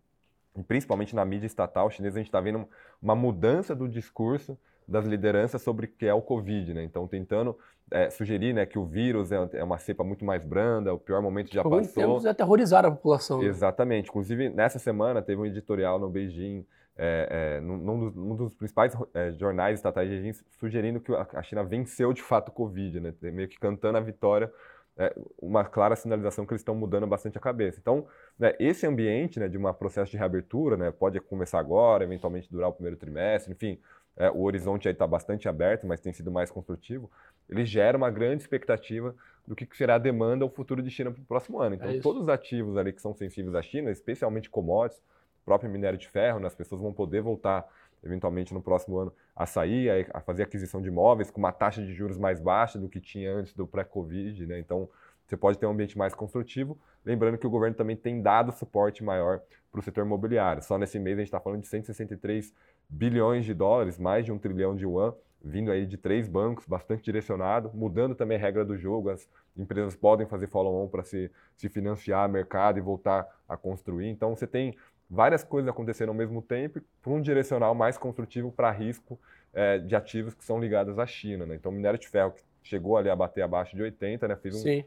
principalmente 0.68 1.16
na 1.16 1.26
mídia 1.26 1.48
estatal 1.48 1.90
chinesa, 1.90 2.18
a 2.18 2.20
gente 2.20 2.30
está 2.30 2.40
vendo 2.40 2.68
uma 3.02 3.16
mudança 3.16 3.76
do 3.76 3.88
discurso 3.88 4.58
das 4.90 5.06
lideranças 5.06 5.62
sobre 5.62 5.86
o 5.86 5.90
que 5.90 6.06
é 6.06 6.14
o 6.14 6.22
Covid, 6.22 6.74
né? 6.74 6.84
Então, 6.84 7.08
tentando 7.08 7.58
é, 7.92 8.10
sugerir 8.10 8.54
né, 8.54 8.66
que 8.66 8.78
o 8.78 8.86
vírus 8.86 9.32
é, 9.32 9.50
é, 9.54 9.64
uma 9.64 9.78
cepa 9.78 10.04
muito 10.04 10.26
mais 10.26 10.44
branda, 10.44 10.94
o 10.94 11.00
pior 11.00 11.22
momento 11.22 11.54
já 11.54 11.64
Por 11.64 11.80
passou. 11.80 12.04
Tempos 12.04 12.26
aterrorizar 12.26 12.86
a 12.86 12.92
população. 12.92 13.40
Né? 13.40 13.46
Exatamente. 13.46 14.10
Inclusive, 14.10 14.50
nessa 14.50 14.80
semana, 14.80 15.22
teve 15.22 15.42
um 15.42 15.46
editorial 15.46 16.00
no 16.00 16.10
Beijing, 16.10 16.66
é, 16.98 17.58
é, 17.58 17.62
num, 17.62 18.00
dos, 18.00 18.16
num, 18.16 18.36
dos, 18.36 18.54
principais 18.54 18.96
é, 19.14 19.32
jornais 19.34 19.80
estatais 19.80 20.10
de 20.10 20.16
Beijing, 20.16 20.40
sugerindo 20.60 21.00
que 21.00 21.14
a 21.14 21.44
China 21.44 21.64
venceu 21.64 22.12
de 22.14 22.22
fato 22.22 22.50
o 22.50 22.52
Covid, 22.52 23.00
né? 23.00 23.14
Meio 23.22 23.48
que 23.48 23.58
cantando 23.60 23.98
a 23.98 24.02
vitória 24.02 24.52
é, 25.00 25.16
uma 25.42 25.64
clara 25.64 25.96
sinalização 25.96 26.46
que 26.46 26.52
eles 26.52 26.60
estão 26.60 26.76
mudando 26.76 27.08
bastante 27.08 27.38
a 27.38 27.42
cabeça. 27.42 27.80
Então, 27.80 28.06
né, 28.38 28.54
esse 28.60 28.86
ambiente 28.86 29.40
né, 29.40 29.48
de 29.48 29.58
um 29.58 29.74
processo 29.74 30.12
de 30.12 30.18
reabertura, 30.18 30.76
né, 30.76 30.92
pode 30.92 31.20
começar 31.22 31.58
agora, 31.58 32.04
eventualmente 32.04 32.52
durar 32.52 32.70
o 32.70 32.74
primeiro 32.74 32.98
trimestre, 32.98 33.54
enfim, 33.54 33.80
é, 34.20 34.30
o 34.30 34.42
horizonte 34.42 34.88
aí 34.88 34.94
está 34.94 35.08
bastante 35.08 35.48
aberto, 35.48 35.88
mas 35.88 36.02
tem 36.02 36.14
sido 36.14 36.30
mais 36.30 36.52
construtivo, 36.52 37.10
ele 37.50 37.66
gera 37.66 37.98
uma 37.98 38.12
grande 38.12 38.44
expectativa 38.44 39.16
do 39.48 39.56
que 39.56 39.66
será 39.76 39.96
a 39.96 39.98
demanda 39.98 40.44
ao 40.44 40.50
futuro 40.50 40.84
de 40.84 40.92
China 40.92 41.10
para 41.10 41.22
o 41.22 41.26
próximo 41.26 41.60
ano. 41.60 41.76
Então, 41.76 41.90
é 41.90 42.00
todos 42.00 42.24
os 42.24 42.30
ativos 42.30 42.78
ali 42.78 42.94
que 42.94 43.02
são 43.02 43.14
sensíveis 43.16 43.56
à 43.56 43.62
China, 43.62 43.90
especialmente 43.90 44.50
commodities, 44.50 45.02
próprio 45.50 45.72
minério 45.72 45.98
de 45.98 46.08
ferro, 46.08 46.40
né, 46.40 46.46
as 46.46 46.54
pessoas 46.54 46.80
vão 46.80 46.94
poder 46.94 47.22
voltar 47.22 47.66
eventualmente 48.04 48.54
no 48.54 48.62
próximo 48.62 48.98
ano 49.00 49.14
a 49.36 49.48
sair, 49.48 50.08
a, 50.14 50.22
fazer 50.22 50.44
aquisição 50.44 50.80
de 50.82 50.90
imóveis 50.90 51.32
com 51.32 51.40
uma 51.40 51.52
taxa 51.52 51.82
de 51.82 51.92
juros 51.92 52.20
mais 52.20 52.40
baixa 52.40 52.78
do 52.78 52.88
que 52.88 53.02
tinha 53.02 53.34
antes 53.34 53.54
do 53.54 53.66
pré-Covid, 53.66 54.46
né? 54.46 54.60
Então, 54.60 54.88
você 55.26 55.36
pode 55.36 55.58
ter 55.58 55.66
um 55.66 55.72
ambiente 55.72 55.98
mais 55.98 56.14
construtivo. 56.14 56.78
Lembrando 57.06 57.38
que 57.38 57.48
o 57.48 57.50
governo 57.50 57.76
também 57.76 57.96
tem 57.96 58.22
dado 58.22 58.52
suporte 58.52 59.04
maior 59.04 59.42
para 59.72 59.80
o 59.80 59.84
setor 59.84 60.06
imobiliário. 60.06 60.62
Só 60.64 60.78
nesse 60.78 61.00
mês 61.00 61.18
a 61.18 61.22
gente 61.22 61.28
está 61.28 61.40
falando 61.40 61.62
de 61.62 61.68
163 61.68 62.54
bilhões 62.90 63.46
de 63.46 63.54
dólares, 63.54 64.00
mais 64.00 64.26
de 64.26 64.32
um 64.32 64.38
trilhão 64.38 64.76
de 64.76 64.84
yuan, 64.84 65.14
vindo 65.42 65.72
aí 65.72 65.86
de 65.86 65.98
três 65.98 66.28
bancos, 66.28 66.66
bastante 66.66 67.04
direcionado, 67.04 67.72
mudando 67.74 68.16
também 68.16 68.38
a 68.38 68.42
regra 68.42 68.66
do 68.66 68.76
jogo. 68.76 69.10
As 69.10 69.28
empresas 69.56 69.96
podem 69.96 70.28
fazer 70.28 70.48
follow-on 70.48 70.88
para 70.88 71.04
se, 71.04 71.32
se 71.56 71.70
financiar 71.70 72.28
mercado 72.28 72.78
e 72.78 72.82
voltar 72.82 73.28
a 73.48 73.56
construir. 73.56 74.10
Então 74.10 74.36
você 74.36 74.48
tem 74.48 74.76
várias 75.10 75.44
coisas 75.44 75.70
acontecendo 75.70 76.10
ao 76.10 76.16
mesmo 76.16 76.42
tempo 76.42 76.82
para 77.02 77.12
um 77.12 77.22
direcional 77.22 77.74
mais 77.74 77.98
construtivo 77.98 78.52
para 78.52 78.72
risco 78.72 79.20
é, 79.54 79.80
de 79.80 79.96
ativos 79.96 80.34
que 80.34 80.44
são 80.44 80.60
ligados 80.60 81.00
à 81.00 81.06
China. 81.06 81.46
Né? 81.46 81.56
Então, 81.56 81.72
minério 81.72 82.00
de 82.00 82.08
ferro 82.08 82.32
que 82.32 82.44
chegou 82.64 82.98
ali 82.98 83.10
a 83.10 83.16
bater 83.16 83.42
abaixo 83.42 83.76
de 83.76 83.82
80, 83.82 84.28
né, 84.28 84.36
fez 84.36 84.56
um, 84.56 84.84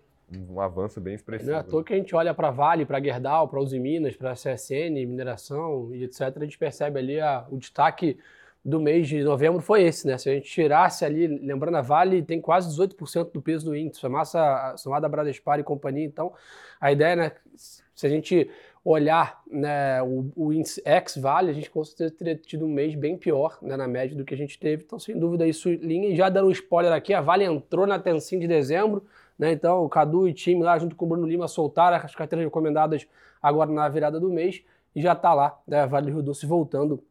um 0.48 0.60
avanço 0.60 1.00
bem 1.00 1.14
expressivo. 1.14 1.50
Não 1.50 1.58
é 1.58 1.60
à 1.60 1.64
toa 1.64 1.84
que 1.84 1.92
a 1.92 1.96
gente 1.96 2.14
olha 2.14 2.32
para 2.32 2.50
Vale, 2.50 2.86
para 2.86 3.02
Gerdau, 3.02 3.48
para 3.48 3.60
Uzi 3.60 3.78
Minas, 3.78 4.16
para 4.16 4.32
CSN, 4.32 4.94
mineração 5.06 5.94
e 5.94 6.04
etc. 6.04 6.20
A 6.36 6.44
gente 6.44 6.58
percebe 6.58 6.98
ali 6.98 7.20
a, 7.20 7.46
o 7.50 7.58
destaque 7.58 8.18
do 8.64 8.80
mês 8.80 9.08
de 9.08 9.22
novembro 9.24 9.60
foi 9.60 9.82
esse, 9.82 10.06
né? 10.06 10.16
Se 10.16 10.30
a 10.30 10.34
gente 10.34 10.48
tirasse 10.48 11.04
ali, 11.04 11.26
lembrando, 11.26 11.76
a 11.76 11.82
Vale 11.82 12.22
tem 12.22 12.40
quase 12.40 12.68
18% 12.76 13.32
do 13.32 13.42
peso 13.42 13.66
do 13.66 13.76
índice, 13.76 14.04
a 14.06 14.08
massa 14.08 14.74
somada 14.76 15.06
a 15.06 15.10
Bradespar 15.10 15.58
e 15.58 15.64
companhia, 15.64 16.04
então 16.04 16.32
a 16.80 16.92
ideia, 16.92 17.16
né, 17.16 17.32
se 17.56 18.06
a 18.06 18.10
gente 18.10 18.48
olhar 18.84 19.42
né, 19.50 20.02
o, 20.02 20.30
o 20.34 20.52
índice 20.52 20.82
X-Vale, 20.84 21.50
a 21.50 21.52
gente 21.52 21.70
com 21.70 21.84
certeza 21.84 22.14
teria 22.14 22.36
tido 22.36 22.64
um 22.64 22.68
mês 22.68 22.94
bem 22.94 23.16
pior 23.16 23.58
né, 23.62 23.76
na 23.76 23.86
média 23.86 24.16
do 24.16 24.24
que 24.24 24.34
a 24.34 24.36
gente 24.36 24.58
teve. 24.58 24.82
Então, 24.84 24.98
sem 24.98 25.16
dúvida, 25.16 25.46
isso 25.46 25.70
linha. 25.70 26.08
E 26.08 26.16
já 26.16 26.28
dando 26.28 26.48
um 26.48 26.50
spoiler 26.50 26.92
aqui, 26.92 27.14
a 27.14 27.20
Vale 27.20 27.44
entrou 27.44 27.86
na 27.86 27.98
Tencin 27.98 28.38
de 28.38 28.48
dezembro. 28.48 29.04
Né, 29.42 29.50
então, 29.50 29.82
o 29.82 29.88
Cadu 29.88 30.28
e 30.28 30.32
time 30.32 30.62
lá, 30.62 30.78
junto 30.78 30.94
com 30.94 31.04
o 31.04 31.08
Bruno 31.08 31.26
Lima, 31.26 31.48
soltaram 31.48 31.96
as 31.96 32.14
carteiras 32.14 32.46
recomendadas 32.46 33.08
agora 33.42 33.72
na 33.72 33.88
virada 33.88 34.20
do 34.20 34.30
mês. 34.30 34.62
E 34.94 35.02
já 35.02 35.14
está 35.14 35.34
lá, 35.34 35.58
né, 35.66 35.84
Vale 35.84 36.06
do 36.06 36.12
Rio 36.12 36.22
Doce 36.22 36.46
voltando 36.46 37.02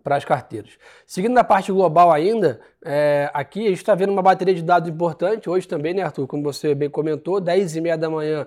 para 0.00 0.14
as 0.14 0.24
carteiras. 0.24 0.78
Seguindo 1.04 1.32
na 1.32 1.42
parte 1.42 1.72
global 1.72 2.12
ainda, 2.12 2.60
é, 2.84 3.28
aqui 3.34 3.66
a 3.66 3.70
gente 3.70 3.78
está 3.78 3.96
vendo 3.96 4.12
uma 4.12 4.22
bateria 4.22 4.54
de 4.54 4.62
dados 4.62 4.88
importante. 4.88 5.50
Hoje 5.50 5.66
também, 5.66 5.92
né, 5.92 6.02
Arthur, 6.02 6.28
como 6.28 6.40
você 6.40 6.72
bem 6.72 6.88
comentou, 6.88 7.40
10 7.40 7.74
e 7.74 7.80
meia 7.80 7.98
da 7.98 8.08
manhã 8.08 8.46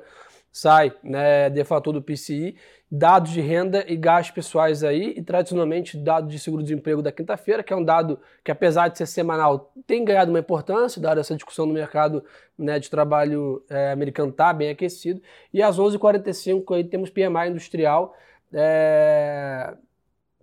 sai 0.51 0.93
né, 1.03 1.49
defator 1.49 1.93
do 1.93 2.01
PCI, 2.01 2.55
dados 2.91 3.31
de 3.31 3.39
renda 3.39 3.85
e 3.87 3.95
gastos 3.95 4.33
pessoais 4.33 4.83
aí, 4.83 5.13
e 5.15 5.21
tradicionalmente 5.21 5.95
dado 5.95 6.27
de 6.27 6.39
seguro-desemprego 6.39 7.01
da 7.01 7.11
quinta-feira, 7.11 7.63
que 7.63 7.71
é 7.71 7.75
um 7.75 7.83
dado 7.83 8.19
que, 8.43 8.51
apesar 8.51 8.87
de 8.87 8.97
ser 8.97 9.05
semanal, 9.05 9.71
tem 9.85 10.03
ganhado 10.03 10.31
uma 10.31 10.39
importância, 10.39 11.01
dada 11.01 11.21
essa 11.21 11.35
discussão 11.35 11.65
no 11.65 11.73
mercado 11.73 12.23
né, 12.57 12.79
de 12.79 12.89
trabalho 12.89 13.63
é, 13.69 13.91
americano 13.91 14.31
está 14.31 14.51
bem 14.51 14.69
aquecido. 14.69 15.21
E 15.53 15.61
às 15.61 15.77
11h45 15.77 16.75
aí 16.75 16.83
temos 16.83 17.09
PMI 17.09 17.49
industrial 17.49 18.15
é, 18.51 19.73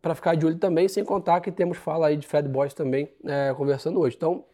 para 0.01 0.15
ficar 0.15 0.37
de 0.37 0.47
olho 0.47 0.59
também, 0.59 0.89
sem 0.89 1.05
contar 1.05 1.41
que 1.41 1.51
temos 1.51 1.79
fala 1.79 2.07
aí 2.07 2.17
de 2.17 2.27
Fed 2.27 2.49
Boys 2.49 2.73
também 2.73 3.09
é, 3.25 3.53
conversando 3.55 3.99
hoje. 3.99 4.15
Então, 4.17 4.45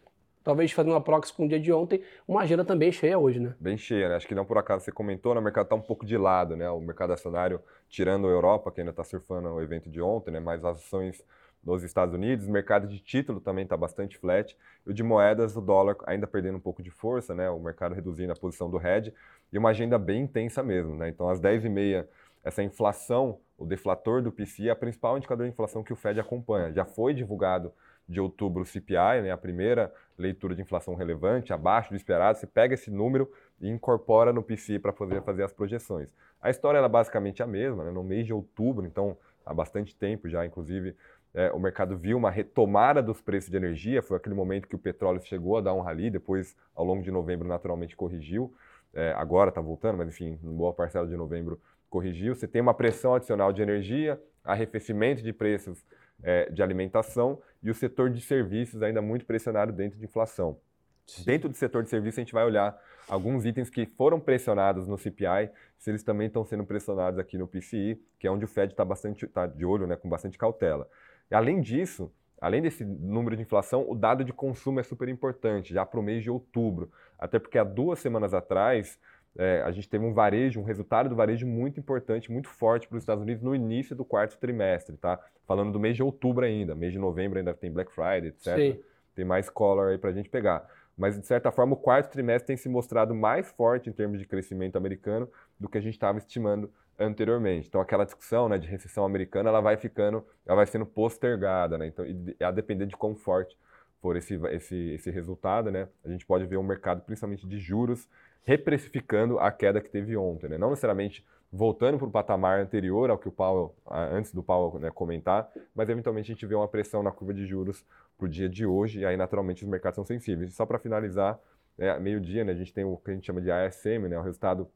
talvez 0.43 0.71
fazendo 0.71 0.93
uma 0.93 1.01
proxy 1.01 1.33
com 1.33 1.45
o 1.45 1.47
dia 1.47 1.59
de 1.59 1.71
ontem, 1.71 2.01
uma 2.27 2.41
agenda 2.41 2.65
também 2.65 2.91
cheia 2.91 3.17
hoje, 3.17 3.39
né? 3.39 3.55
Bem 3.59 3.77
cheia, 3.77 4.09
né? 4.09 4.15
Acho 4.15 4.27
que 4.27 4.35
não 4.35 4.45
por 4.45 4.57
acaso 4.57 4.83
você 4.83 4.91
comentou, 4.91 5.33
né? 5.33 5.39
o 5.39 5.43
mercado 5.43 5.65
está 5.65 5.75
um 5.75 5.81
pouco 5.81 6.05
de 6.05 6.17
lado, 6.17 6.55
né? 6.55 6.69
O 6.69 6.79
mercado 6.79 7.13
acionário, 7.13 7.61
tirando 7.89 8.27
a 8.27 8.29
Europa, 8.29 8.71
que 8.71 8.81
ainda 8.81 8.91
está 8.91 9.03
surfando 9.03 9.49
o 9.49 9.61
evento 9.61 9.89
de 9.89 10.01
ontem, 10.01 10.31
né? 10.31 10.39
Mas 10.39 10.63
as 10.65 10.77
ações 10.77 11.23
nos 11.63 11.81
Estados 11.83 12.13
Unidos, 12.13 12.45
o 12.45 12.51
mercado 12.51 12.87
de 12.87 12.99
título 12.99 13.39
também 13.39 13.63
está 13.63 13.77
bastante 13.77 14.17
flat, 14.17 14.55
e 14.85 14.89
o 14.89 14.93
de 14.93 15.01
moedas, 15.01 15.55
o 15.55 15.61
dólar 15.61 15.95
ainda 16.05 16.27
perdendo 16.27 16.57
um 16.57 16.61
pouco 16.61 16.83
de 16.83 16.91
força, 16.91 17.33
né? 17.33 17.49
O 17.49 17.59
mercado 17.59 17.95
reduzindo 17.95 18.33
a 18.33 18.35
posição 18.35 18.69
do 18.69 18.85
hedge, 18.85 19.13
e 19.51 19.57
uma 19.57 19.69
agenda 19.69 19.97
bem 19.97 20.23
intensa 20.23 20.61
mesmo, 20.61 20.95
né? 20.95 21.07
Então, 21.07 21.29
às 21.29 21.39
10h30, 21.39 22.05
essa 22.43 22.61
inflação, 22.61 23.39
o 23.57 23.65
deflator 23.65 24.21
do 24.21 24.31
PCI, 24.31 24.67
é 24.67 24.71
a 24.71 24.75
principal 24.75 25.17
indicador 25.17 25.45
de 25.45 25.53
inflação 25.53 25.83
que 25.83 25.93
o 25.93 25.95
Fed 25.95 26.19
acompanha. 26.19 26.73
Já 26.73 26.83
foi 26.83 27.13
divulgado 27.13 27.71
de 28.07 28.19
outubro 28.19 28.63
o 28.63 28.65
CPI, 28.65 29.21
né, 29.23 29.31
a 29.31 29.37
primeira 29.37 29.93
leitura 30.17 30.55
de 30.55 30.61
inflação 30.61 30.95
relevante, 30.95 31.53
abaixo 31.53 31.89
do 31.89 31.95
esperado, 31.95 32.37
você 32.37 32.45
pega 32.45 32.73
esse 32.73 32.91
número 32.91 33.31
e 33.59 33.69
incorpora 33.69 34.31
no 34.33 34.43
PCI 34.43 34.79
para 34.79 34.93
poder 34.93 35.21
fazer 35.23 35.43
as 35.43 35.53
projeções. 35.53 36.13
A 36.41 36.49
história 36.49 36.77
é 36.77 36.89
basicamente 36.89 37.41
a 37.41 37.47
mesma, 37.47 37.85
né, 37.85 37.91
no 37.91 38.03
mês 38.03 38.25
de 38.25 38.33
outubro, 38.33 38.85
então 38.85 39.17
há 39.45 39.53
bastante 39.53 39.95
tempo 39.95 40.27
já, 40.29 40.45
inclusive, 40.45 40.95
é, 41.33 41.51
o 41.51 41.59
mercado 41.59 41.97
viu 41.97 42.17
uma 42.17 42.29
retomada 42.29 43.01
dos 43.01 43.21
preços 43.21 43.49
de 43.49 43.57
energia, 43.57 44.01
foi 44.03 44.17
aquele 44.17 44.35
momento 44.35 44.67
que 44.67 44.75
o 44.75 44.79
petróleo 44.79 45.21
chegou 45.21 45.57
a 45.57 45.61
dar 45.61 45.73
um 45.73 45.81
rally, 45.81 46.09
depois, 46.09 46.55
ao 46.75 46.85
longo 46.85 47.01
de 47.01 47.09
novembro, 47.09 47.47
naturalmente 47.47 47.95
corrigiu, 47.95 48.53
é, 48.93 49.11
agora 49.17 49.49
está 49.49 49.59
voltando, 49.59 49.97
mas 49.97 50.07
enfim, 50.09 50.37
uma 50.43 50.53
boa 50.53 50.73
parcela 50.73 51.07
de 51.07 51.17
novembro 51.17 51.59
corrigiu. 51.89 52.35
Você 52.35 52.47
tem 52.47 52.61
uma 52.61 52.73
pressão 52.73 53.15
adicional 53.15 53.51
de 53.51 53.61
energia, 53.61 54.21
arrefecimento 54.43 55.23
de 55.23 55.33
preços 55.33 55.83
é, 56.23 56.49
de 56.49 56.63
alimentação 56.63 57.39
e 57.61 57.69
o 57.69 57.73
setor 57.73 58.09
de 58.09 58.21
serviços 58.21 58.81
ainda 58.81 59.01
muito 59.01 59.25
pressionado 59.25 59.71
dentro 59.71 59.99
de 59.99 60.05
inflação. 60.05 60.57
Sim. 61.05 61.23
Dentro 61.25 61.49
do 61.49 61.55
setor 61.55 61.83
de 61.83 61.89
serviço, 61.89 62.19
a 62.19 62.23
gente 62.23 62.33
vai 62.33 62.45
olhar 62.45 62.79
alguns 63.07 63.45
itens 63.45 63.69
que 63.69 63.85
foram 63.85 64.19
pressionados 64.19 64.87
no 64.87 64.97
CPI, 64.97 65.51
se 65.77 65.91
eles 65.91 66.03
também 66.03 66.27
estão 66.27 66.45
sendo 66.45 66.63
pressionados 66.63 67.19
aqui 67.19 67.37
no 67.37 67.47
PCI, 67.47 68.01
que 68.17 68.25
é 68.25 68.31
onde 68.31 68.45
o 68.45 68.47
Fed 68.47 68.71
está 68.71 68.85
bastante 68.85 69.27
tá 69.27 69.45
de 69.45 69.65
olho, 69.65 69.85
né, 69.85 69.95
com 69.97 70.07
bastante 70.07 70.37
cautela. 70.37 70.87
E 71.29 71.35
além 71.35 71.59
disso, 71.59 72.11
além 72.39 72.61
desse 72.61 72.85
número 72.85 73.35
de 73.35 73.41
inflação, 73.41 73.85
o 73.89 73.95
dado 73.95 74.23
de 74.23 74.31
consumo 74.31 74.79
é 74.79 74.83
super 74.83 75.09
importante, 75.09 75.73
já 75.73 75.85
para 75.85 75.99
o 75.99 76.03
mês 76.03 76.23
de 76.23 76.29
outubro. 76.29 76.89
Até 77.19 77.37
porque 77.37 77.57
há 77.57 77.63
duas 77.63 77.99
semanas 77.99 78.33
atrás, 78.33 78.97
é, 79.37 79.61
a 79.65 79.71
gente 79.71 79.89
teve 79.89 80.05
um 80.05 80.13
varejo, 80.13 80.59
um 80.59 80.63
resultado 80.63 81.09
do 81.09 81.15
varejo 81.15 81.47
muito 81.47 81.79
importante, 81.79 82.31
muito 82.31 82.49
forte 82.49 82.87
para 82.87 82.97
os 82.97 83.03
Estados 83.03 83.23
Unidos 83.23 83.41
no 83.41 83.55
início 83.55 83.95
do 83.95 84.05
quarto 84.05 84.37
trimestre, 84.37 84.95
tá? 84.97 85.19
Falando 85.47 85.71
do 85.71 85.79
mês 85.79 85.95
de 85.95 86.03
outubro 86.03 86.45
ainda, 86.45 86.75
mês 86.75 86.93
de 86.93 86.99
novembro 86.99 87.39
ainda 87.39 87.53
tem 87.53 87.71
Black 87.71 87.91
Friday, 87.91 88.27
etc. 88.27 88.55
Sim. 88.55 88.79
Tem 89.15 89.25
mais 89.25 89.49
color 89.49 89.89
aí 89.89 89.97
para 89.97 90.11
a 90.11 90.13
gente 90.13 90.29
pegar. 90.29 90.67
Mas, 90.95 91.19
de 91.19 91.25
certa 91.25 91.51
forma, 91.51 91.73
o 91.73 91.77
quarto 91.77 92.11
trimestre 92.11 92.47
tem 92.47 92.57
se 92.57 92.69
mostrado 92.69 93.15
mais 93.15 93.49
forte 93.51 93.89
em 93.89 93.93
termos 93.93 94.19
de 94.19 94.27
crescimento 94.27 94.75
americano 94.75 95.27
do 95.59 95.67
que 95.67 95.77
a 95.77 95.81
gente 95.81 95.93
estava 95.93 96.19
estimando 96.19 96.71
anteriormente. 96.99 97.67
Então, 97.67 97.81
aquela 97.81 98.05
discussão 98.05 98.47
né, 98.47 98.59
de 98.59 98.67
recessão 98.67 99.03
americana, 99.03 99.49
ela 99.49 99.61
vai 99.61 99.75
ficando, 99.75 100.23
ela 100.45 100.57
vai 100.57 100.67
sendo 100.67 100.85
postergada, 100.85 101.77
né? 101.77 101.87
Então, 101.87 102.05
a 102.41 102.51
depender 102.51 102.85
de 102.85 102.95
quão 102.95 103.15
forte 103.15 103.57
for 104.03 104.17
esse, 104.17 104.35
esse, 104.51 104.75
esse 104.95 105.09
resultado, 105.09 105.71
né? 105.71 105.87
A 106.03 106.09
gente 106.09 106.25
pode 106.25 106.45
ver 106.45 106.57
um 106.57 106.63
mercado, 106.63 107.01
principalmente 107.03 107.47
de 107.47 107.57
juros, 107.57 108.09
reprecificando 108.43 109.39
a 109.39 109.49
queda 109.49 109.79
que 109.79 109.89
teve 109.89 110.17
ontem, 110.17 110.49
né? 110.49 110.57
Não 110.57 110.71
necessariamente 110.71 111.25
voltando 111.49 111.97
para 111.97 112.07
o 112.07 112.11
patamar 112.11 112.59
anterior 112.59 113.09
ao 113.09 113.17
que 113.17 113.29
o 113.29 113.31
Powell, 113.31 113.73
antes 113.89 114.33
do 114.33 114.43
Powell 114.43 114.77
né, 114.77 114.91
comentar, 114.91 115.49
mas 115.73 115.87
eventualmente 115.87 116.31
a 116.31 116.33
gente 116.33 116.45
vê 116.45 116.53
uma 116.53 116.67
pressão 116.67 117.01
na 117.01 117.11
curva 117.11 117.33
de 117.33 117.45
juros 117.45 117.85
para 118.17 118.25
o 118.25 118.27
dia 118.27 118.49
de 118.49 118.65
hoje, 118.65 119.01
e 119.01 119.05
aí 119.05 119.15
naturalmente 119.15 119.63
os 119.63 119.69
mercados 119.69 119.95
são 119.95 120.03
sensíveis. 120.03 120.51
E 120.51 120.53
só 120.53 120.65
para 120.65 120.79
finalizar, 120.79 121.39
né, 121.77 121.97
meio-dia, 121.99 122.43
né, 122.43 122.51
a 122.51 122.55
gente 122.55 122.73
tem 122.73 122.83
o 122.83 122.97
que 122.97 123.09
a 123.09 123.13
gente 123.13 123.25
chama 123.25 123.39
de 123.39 123.51
ASM, 123.51 124.09
né, 124.09 124.19
o 124.19 124.23
resultado 124.23 124.67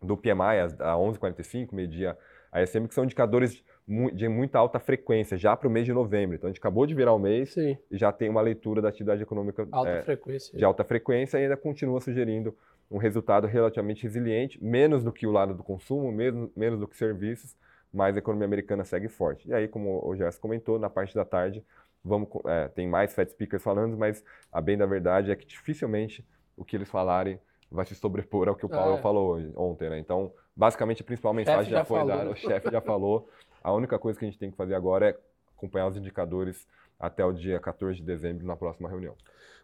do 0.00 0.16
PMI 0.16 0.60
a 0.78 0.94
11h45, 0.94 1.74
meio-dia 1.74 2.16
ASM, 2.50 2.86
que 2.86 2.94
são 2.94 3.04
indicadores 3.04 3.62
de 3.86 4.28
muita 4.28 4.58
alta 4.58 4.78
frequência, 4.78 5.36
já 5.36 5.56
para 5.56 5.66
o 5.66 5.70
mês 5.70 5.84
de 5.84 5.92
novembro. 5.92 6.36
Então 6.36 6.48
a 6.48 6.50
gente 6.50 6.60
acabou 6.60 6.86
de 6.86 6.94
virar 6.94 7.12
o 7.12 7.18
mês 7.18 7.52
Sim. 7.52 7.76
e 7.90 7.98
já 7.98 8.12
tem 8.12 8.28
uma 8.28 8.40
leitura 8.40 8.80
da 8.80 8.88
atividade 8.88 9.22
econômica 9.22 9.66
alta 9.70 9.90
é, 9.90 10.02
frequência. 10.02 10.56
de 10.56 10.64
alta 10.64 10.84
frequência 10.84 11.38
e 11.38 11.42
ainda 11.42 11.56
continua 11.56 12.00
sugerindo 12.00 12.56
um 12.90 12.98
resultado 12.98 13.46
relativamente 13.46 14.02
resiliente, 14.02 14.62
menos 14.62 15.02
do 15.02 15.10
que 15.10 15.26
o 15.26 15.32
lado 15.32 15.54
do 15.54 15.62
consumo, 15.62 16.12
menos, 16.12 16.50
menos 16.54 16.78
do 16.78 16.86
que 16.86 16.96
serviços, 16.96 17.56
mas 17.92 18.16
a 18.16 18.18
economia 18.18 18.46
americana 18.46 18.84
segue 18.84 19.08
forte. 19.08 19.48
E 19.48 19.54
aí, 19.54 19.66
como 19.66 20.06
o 20.06 20.14
Gerson 20.14 20.40
comentou, 20.40 20.78
na 20.78 20.90
parte 20.90 21.14
da 21.14 21.24
tarde, 21.24 21.64
vamos, 22.04 22.28
é, 22.46 22.68
tem 22.68 22.86
mais 22.86 23.14
Fed 23.14 23.30
Speakers 23.30 23.62
falando, 23.62 23.96
mas 23.96 24.22
a 24.52 24.60
bem 24.60 24.76
da 24.76 24.86
verdade 24.86 25.30
é 25.30 25.36
que 25.36 25.46
dificilmente 25.46 26.26
o 26.56 26.64
que 26.64 26.76
eles 26.76 26.88
falarem 26.88 27.38
vai 27.70 27.86
se 27.86 27.94
sobrepor 27.94 28.48
ao 28.48 28.54
que 28.54 28.66
o 28.66 28.68
Paulo 28.68 28.98
é. 28.98 29.00
falou 29.00 29.30
hoje, 29.30 29.50
ontem, 29.56 29.88
né? 29.88 29.98
Então, 29.98 30.32
basicamente, 30.54 31.02
a 31.02 31.04
principal 31.04 31.32
mensagem 31.32 31.70
já, 31.70 31.78
já 31.78 31.84
foi 31.84 32.06
dada, 32.06 32.30
o 32.30 32.36
chefe 32.36 32.70
já 32.70 32.80
falou. 32.80 33.28
A 33.62 33.72
única 33.72 33.98
coisa 33.98 34.18
que 34.18 34.24
a 34.24 34.28
gente 34.28 34.38
tem 34.38 34.50
que 34.50 34.56
fazer 34.56 34.74
agora 34.74 35.10
é 35.10 35.18
acompanhar 35.56 35.88
os 35.88 35.96
indicadores 35.96 36.66
até 36.98 37.24
o 37.24 37.32
dia 37.32 37.58
14 37.58 37.96
de 37.96 38.04
dezembro, 38.04 38.46
na 38.46 38.56
próxima 38.56 38.88
reunião. 38.88 39.14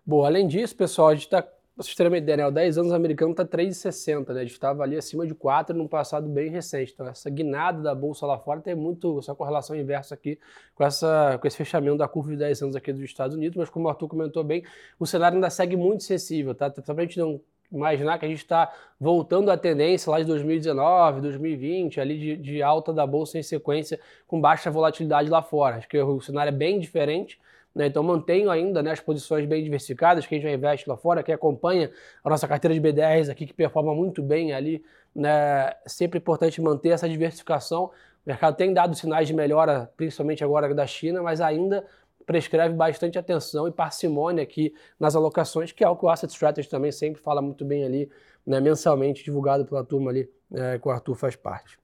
Bom, 0.05 0.25
além 0.25 0.47
disso, 0.47 0.76
pessoal, 0.76 1.09
a 1.09 1.14
gente 1.14 1.25
está 1.25 1.43
Pra 1.78 1.85
vocês 1.85 1.95
terem 1.95 2.11
uma 2.11 2.19
ideia, 2.19 2.38
né? 2.38 2.47
O 2.49 2.50
10 2.50 2.76
anos 2.76 2.93
americano 2.93 3.31
está 3.31 3.45
3,60, 3.45 4.35
né? 4.35 4.40
A 4.40 4.43
gente 4.43 4.50
estava 4.50 4.83
ali 4.83 4.97
acima 4.97 5.25
de 5.25 5.33
4 5.33 5.76
num 5.78 5.87
passado 5.87 6.28
bem 6.28 6.50
recente. 6.50 6.93
Então, 6.93 7.07
essa 7.07 7.31
guinada 7.31 7.81
da 7.81 7.95
bolsa 7.95 8.26
lá 8.26 8.37
fora 8.37 8.61
tem 8.61 8.75
muito 8.75 9.21
essa 9.21 9.33
correlação 9.33 9.76
inversa 9.76 10.12
aqui 10.12 10.40
com, 10.75 10.83
essa, 10.83 11.38
com 11.40 11.47
esse 11.47 11.57
fechamento 11.57 11.99
da 11.99 12.09
curva 12.09 12.33
de 12.33 12.37
10 12.38 12.62
anos 12.62 12.75
aqui 12.75 12.93
dos 12.93 13.02
Estados 13.02 13.37
Unidos. 13.37 13.57
Mas, 13.57 13.71
como 13.71 13.87
o 13.87 13.88
Arthur 13.88 14.09
comentou 14.09 14.43
bem, 14.43 14.64
o 14.99 15.07
cenário 15.07 15.37
ainda 15.37 15.49
segue 15.50 15.76
muito 15.76 16.02
sensível, 16.02 16.52
tá? 16.52 16.69
Só 16.85 16.93
para 16.93 17.05
a 17.05 17.07
gente 17.07 17.17
não 17.17 17.40
imaginar 17.71 18.19
que 18.19 18.25
a 18.25 18.29
gente 18.29 18.39
está 18.39 18.73
voltando 18.99 19.51
à 19.51 19.57
tendência 19.57 20.11
lá 20.11 20.19
de 20.19 20.25
2019, 20.25 21.21
2020, 21.21 22.01
ali 22.01 22.19
de, 22.19 22.37
de 22.37 22.63
alta 22.63 22.93
da 22.93 23.07
bolsa 23.07 23.39
em 23.39 23.43
sequência, 23.43 24.01
com 24.27 24.41
baixa 24.41 24.71
volatilidade 24.71 25.29
lá 25.29 25.43
fora. 25.43 25.77
Acho 25.77 25.89
que 25.89 25.99
o 25.99 26.21
cenário 26.21 26.51
é 26.51 26.57
bem 26.57 26.81
diferente 26.81 27.39
né? 27.79 27.87
Então 27.87 28.03
mantenho 28.03 28.51
ainda 28.51 28.83
né, 28.83 28.91
as 28.91 28.99
posições 28.99 29.47
bem 29.47 29.63
diversificadas, 29.63 30.27
quem 30.27 30.41
já 30.41 30.51
investe 30.51 30.89
lá 30.89 30.97
fora, 30.97 31.23
quem 31.23 31.33
acompanha 31.33 31.91
a 32.25 32.29
nossa 32.29 32.49
carteira 32.49 32.75
de 32.75 32.81
BDRs 32.81 33.29
aqui, 33.29 33.47
que 33.47 33.55
performa 33.55 33.95
muito 33.95 34.21
bem 34.21 34.53
ali. 34.53 34.85
Né? 35.15 35.73
Sempre 35.87 36.19
importante 36.19 36.61
manter 36.61 36.91
essa 36.91 37.09
diversificação. 37.09 37.85
O 37.85 37.91
mercado 38.27 38.57
tem 38.57 38.75
dado 38.75 38.97
sinais 38.97 39.29
de 39.29 39.35
melhora, 39.35 39.91
principalmente 39.97 40.43
agora 40.43 40.75
da 40.75 40.87
China, 40.89 41.23
mas 41.23 41.41
ainda 41.41 41.87
prescreve 42.28 42.75
bastante 42.75 43.18
atenção 43.18 43.66
e 43.66 43.73
parcimônia 43.73 44.42
aqui 44.42 44.75
nas 45.00 45.16
alocações, 45.16 45.73
que 45.73 45.82
é 45.82 45.88
o 45.88 45.97
que 45.97 46.04
o 46.04 46.11
Asset 46.11 46.30
Strategy 46.30 46.68
também 46.68 46.92
sempre 46.92 47.23
fala 47.23 47.40
muito 47.40 47.64
bem 47.64 47.85
ali, 47.85 48.11
né, 48.47 48.61
mensalmente 48.61 49.25
divulgado 49.25 49.64
pela 49.64 49.82
turma 49.82 50.11
ali, 50.11 50.30
é, 50.52 50.78
que 50.78 50.87
o 50.87 50.90
Arthur 50.90 51.14
faz 51.14 51.35
parte. 51.37 51.78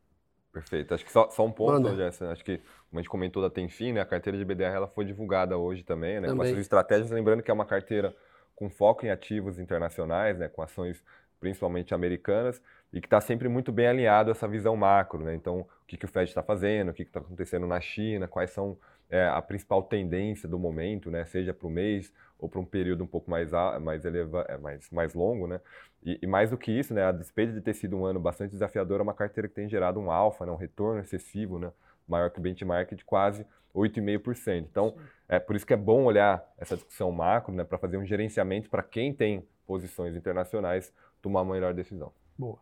Perfeito. 0.52 0.92
Acho 0.92 1.02
que 1.02 1.10
só, 1.10 1.30
só 1.30 1.46
um 1.46 1.50
ponto, 1.50 1.96
Jéssica. 1.96 2.30
Acho 2.30 2.44
que, 2.44 2.58
como 2.58 2.98
a 2.98 3.02
gente 3.02 3.08
comentou 3.08 3.42
da 3.42 3.48
Tenfim, 3.48 3.94
né, 3.94 4.02
a 4.02 4.04
carteira 4.04 4.36
de 4.36 4.44
BDR 4.44 4.74
ela 4.74 4.86
foi 4.86 5.06
divulgada 5.06 5.56
hoje 5.56 5.82
também, 5.82 6.20
né, 6.20 6.28
também. 6.28 6.36
com 6.36 6.42
as 6.42 6.48
suas 6.50 6.60
estratégias. 6.60 7.10
Lembrando 7.10 7.42
que 7.42 7.50
é 7.50 7.54
uma 7.54 7.64
carteira 7.64 8.14
com 8.54 8.68
foco 8.68 9.06
em 9.06 9.08
ativos 9.08 9.58
internacionais, 9.58 10.38
né, 10.38 10.48
com 10.48 10.60
ações 10.60 11.02
principalmente 11.40 11.94
americanas, 11.94 12.60
e 12.92 13.00
que 13.00 13.06
está 13.06 13.20
sempre 13.20 13.48
muito 13.48 13.72
bem 13.72 13.86
alinhado 13.86 14.30
a 14.30 14.32
essa 14.32 14.46
visão 14.46 14.76
macro. 14.76 15.24
Né? 15.24 15.34
Então, 15.34 15.60
o 15.60 15.86
que, 15.86 15.96
que 15.96 16.04
o 16.04 16.08
Fed 16.08 16.28
está 16.28 16.42
fazendo, 16.42 16.90
o 16.90 16.94
que 16.94 17.02
está 17.02 17.20
acontecendo 17.20 17.66
na 17.66 17.80
China, 17.80 18.28
quais 18.28 18.50
são 18.50 18.78
é, 19.14 19.28
a 19.28 19.40
principal 19.40 19.80
tendência 19.85 20.49
do 20.49 20.59
momento, 20.59 21.09
né? 21.09 21.25
seja 21.25 21.54
para 21.54 21.68
o 21.68 21.71
mês 21.71 22.12
ou 22.37 22.49
para 22.49 22.59
um 22.59 22.64
período 22.64 23.04
um 23.04 23.06
pouco 23.06 23.30
mais, 23.30 23.52
mais, 23.80 24.04
eleva, 24.04 24.44
é, 24.49 24.59
mais, 24.59 24.90
mais 24.90 25.14
longo, 25.14 25.47
né? 25.47 25.61
E, 26.04 26.18
e, 26.21 26.26
mais 26.26 26.50
do 26.50 26.59
que 26.59 26.73
isso, 26.73 26.92
né? 26.92 27.04
A 27.04 27.12
despeito 27.12 27.52
de 27.52 27.61
ter 27.61 27.75
sido 27.75 27.97
um 27.97 28.04
ano 28.04 28.18
bastante 28.18 28.50
desafiador, 28.50 28.99
é 28.99 29.04
uma 29.04 29.14
carteira 29.14 29.47
que 29.47 29.54
tem 29.54 29.68
gerado 29.68 30.00
um 30.00 30.11
alfa, 30.11 30.44
né? 30.44 30.50
um 30.50 30.56
retorno 30.56 31.00
excessivo, 31.00 31.61
né? 31.61 31.71
Maior 32.09 32.28
que 32.28 32.40
o 32.40 32.42
benchmark 32.42 32.92
de 32.92 33.04
quase 33.04 33.47
8,5%. 33.73 34.66
Então, 34.68 34.97
é 35.28 35.38
por 35.38 35.54
isso 35.54 35.64
que 35.64 35.73
é 35.73 35.76
bom 35.76 36.02
olhar 36.02 36.44
essa 36.59 36.75
discussão 36.75 37.12
macro, 37.12 37.54
né? 37.54 37.62
Para 37.62 37.78
fazer 37.78 37.97
um 37.97 38.04
gerenciamento 38.04 38.68
para 38.68 38.83
quem 38.83 39.14
tem 39.14 39.47
posições 39.64 40.16
internacionais 40.16 40.92
tomar 41.23 41.42
uma 41.42 41.54
melhor 41.54 41.73
decisão. 41.73 42.12
Boa. 42.37 42.59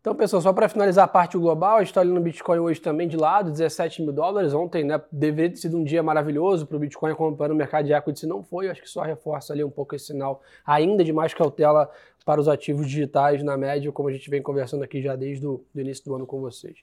Então, 0.00 0.14
pessoal, 0.14 0.40
só 0.40 0.50
para 0.50 0.66
finalizar 0.66 1.04
a 1.04 1.08
parte 1.08 1.36
global, 1.36 1.76
a 1.76 1.80
gente 1.80 1.88
está 1.88 2.00
olhando 2.00 2.16
o 2.16 2.22
Bitcoin 2.22 2.58
hoje 2.58 2.80
também 2.80 3.06
de 3.06 3.18
lado, 3.18 3.50
17 3.50 4.00
mil 4.00 4.14
dólares. 4.14 4.54
Ontem, 4.54 4.82
né, 4.82 4.98
deveria 5.12 5.50
ter 5.50 5.56
sido 5.56 5.76
um 5.76 5.84
dia 5.84 6.02
maravilhoso 6.02 6.66
para 6.66 6.78
o 6.78 6.80
Bitcoin 6.80 7.12
acompanhando 7.12 7.52
o 7.52 7.54
mercado 7.56 7.84
de 7.84 7.92
equity, 7.92 8.20
se 8.20 8.26
não 8.26 8.42
foi. 8.42 8.66
Eu 8.66 8.70
acho 8.70 8.80
que 8.80 8.88
só 8.88 9.02
reforça 9.02 9.52
ali 9.52 9.62
um 9.62 9.68
pouco 9.68 9.94
esse 9.94 10.06
sinal 10.06 10.40
ainda 10.64 11.04
de 11.04 11.12
mais 11.12 11.34
cautela 11.34 11.90
para 12.24 12.40
os 12.40 12.48
ativos 12.48 12.86
digitais 12.86 13.42
na 13.42 13.58
média, 13.58 13.92
como 13.92 14.08
a 14.08 14.12
gente 14.12 14.30
vem 14.30 14.40
conversando 14.40 14.82
aqui 14.82 15.02
já 15.02 15.14
desde 15.16 15.46
o 15.46 15.62
início 15.76 16.02
do 16.06 16.14
ano 16.14 16.26
com 16.26 16.40
vocês. 16.40 16.78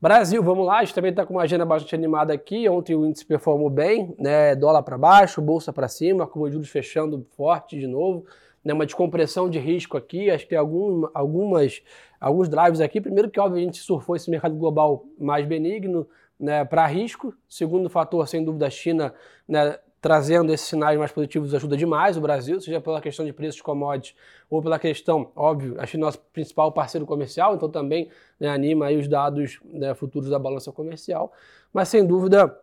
Brasil, 0.00 0.42
vamos 0.42 0.66
lá, 0.66 0.78
a 0.78 0.84
gente 0.84 0.94
também 0.94 1.10
está 1.10 1.26
com 1.26 1.34
uma 1.34 1.42
agenda 1.42 1.66
bastante 1.66 1.94
animada 1.94 2.32
aqui. 2.32 2.66
Ontem 2.66 2.94
o 2.94 3.04
índice 3.04 3.26
performou 3.26 3.68
bem, 3.68 4.14
né, 4.18 4.54
dólar 4.54 4.82
para 4.82 4.96
baixo, 4.96 5.42
bolsa 5.42 5.70
para 5.70 5.86
cima, 5.86 6.26
com 6.26 6.40
o 6.40 6.50
juros 6.50 6.70
fechando 6.70 7.26
forte 7.36 7.78
de 7.78 7.86
novo 7.86 8.24
né, 8.64 8.72
uma 8.72 8.86
descompressão 8.86 9.48
de 9.48 9.58
risco 9.58 9.96
aqui. 9.96 10.30
Acho 10.30 10.44
que 10.44 10.50
tem 10.50 10.58
algum, 10.58 11.06
algumas, 11.12 11.82
alguns 12.20 12.48
drives 12.48 12.80
aqui. 12.80 13.00
Primeiro, 13.00 13.30
que 13.30 13.38
obviamente 13.38 13.78
surfou 13.78 14.16
esse 14.16 14.30
mercado 14.30 14.56
global 14.56 15.04
mais 15.18 15.46
benigno 15.46 16.08
né, 16.40 16.64
para 16.64 16.86
risco. 16.86 17.34
Segundo 17.48 17.90
fator, 17.90 18.26
sem 18.26 18.42
dúvida, 18.42 18.66
a 18.66 18.70
China 18.70 19.14
né, 19.46 19.78
trazendo 20.04 20.52
esses 20.52 20.68
sinais 20.68 20.98
mais 20.98 21.10
positivos 21.10 21.54
ajuda 21.54 21.78
demais 21.78 22.18
o 22.18 22.20
Brasil, 22.20 22.60
seja 22.60 22.78
pela 22.78 23.00
questão 23.00 23.24
de 23.24 23.32
preços 23.32 23.56
de 23.56 23.62
commodities 23.62 24.14
ou 24.50 24.60
pela 24.60 24.78
questão, 24.78 25.32
óbvio, 25.34 25.76
a 25.78 25.86
China 25.86 26.02
é 26.02 26.04
nosso 26.04 26.18
principal 26.30 26.70
parceiro 26.72 27.06
comercial, 27.06 27.54
então 27.54 27.70
também 27.70 28.10
né, 28.38 28.50
anima 28.50 28.90
os 28.90 29.08
dados 29.08 29.60
né, 29.64 29.94
futuros 29.94 30.28
da 30.28 30.38
balança 30.38 30.70
comercial. 30.70 31.32
Mas 31.72 31.88
sem 31.88 32.06
dúvida 32.06 32.54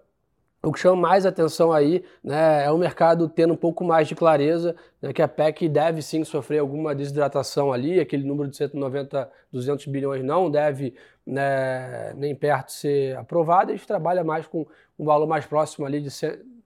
o 0.64 0.72
que 0.72 0.80
chama 0.80 0.96
mais 0.96 1.26
atenção 1.26 1.72
aí 1.72 2.04
né, 2.24 2.66
é 2.66 2.72
o 2.72 2.78
mercado 2.78 3.28
tendo 3.28 3.54
um 3.54 3.58
pouco 3.58 3.84
mais 3.84 4.08
de 4.08 4.16
clareza, 4.16 4.76
né, 5.02 5.12
que 5.12 5.22
a 5.22 5.28
PEC 5.28 5.68
deve 5.68 6.02
sim 6.02 6.24
sofrer 6.24 6.60
alguma 6.60 6.94
desidratação 6.94 7.74
ali, 7.74 8.00
aquele 8.00 8.24
número 8.24 8.50
de 8.50 8.58
190, 8.58 9.30
200 9.52 9.86
bilhões 9.88 10.24
não 10.24 10.52
deve 10.52 10.94
né, 11.26 12.14
nem 12.16 12.36
perto 12.36 12.72
ser 12.72 13.18
aprovado, 13.18 13.72
a 13.72 13.76
gente 13.76 13.88
trabalha 13.88 14.24
mais 14.24 14.46
com 14.46 14.68
um 15.00 15.06
valor 15.06 15.28
mais 15.28 15.46
próximo 15.46 15.86
ali 15.86 16.00
de 16.00 16.10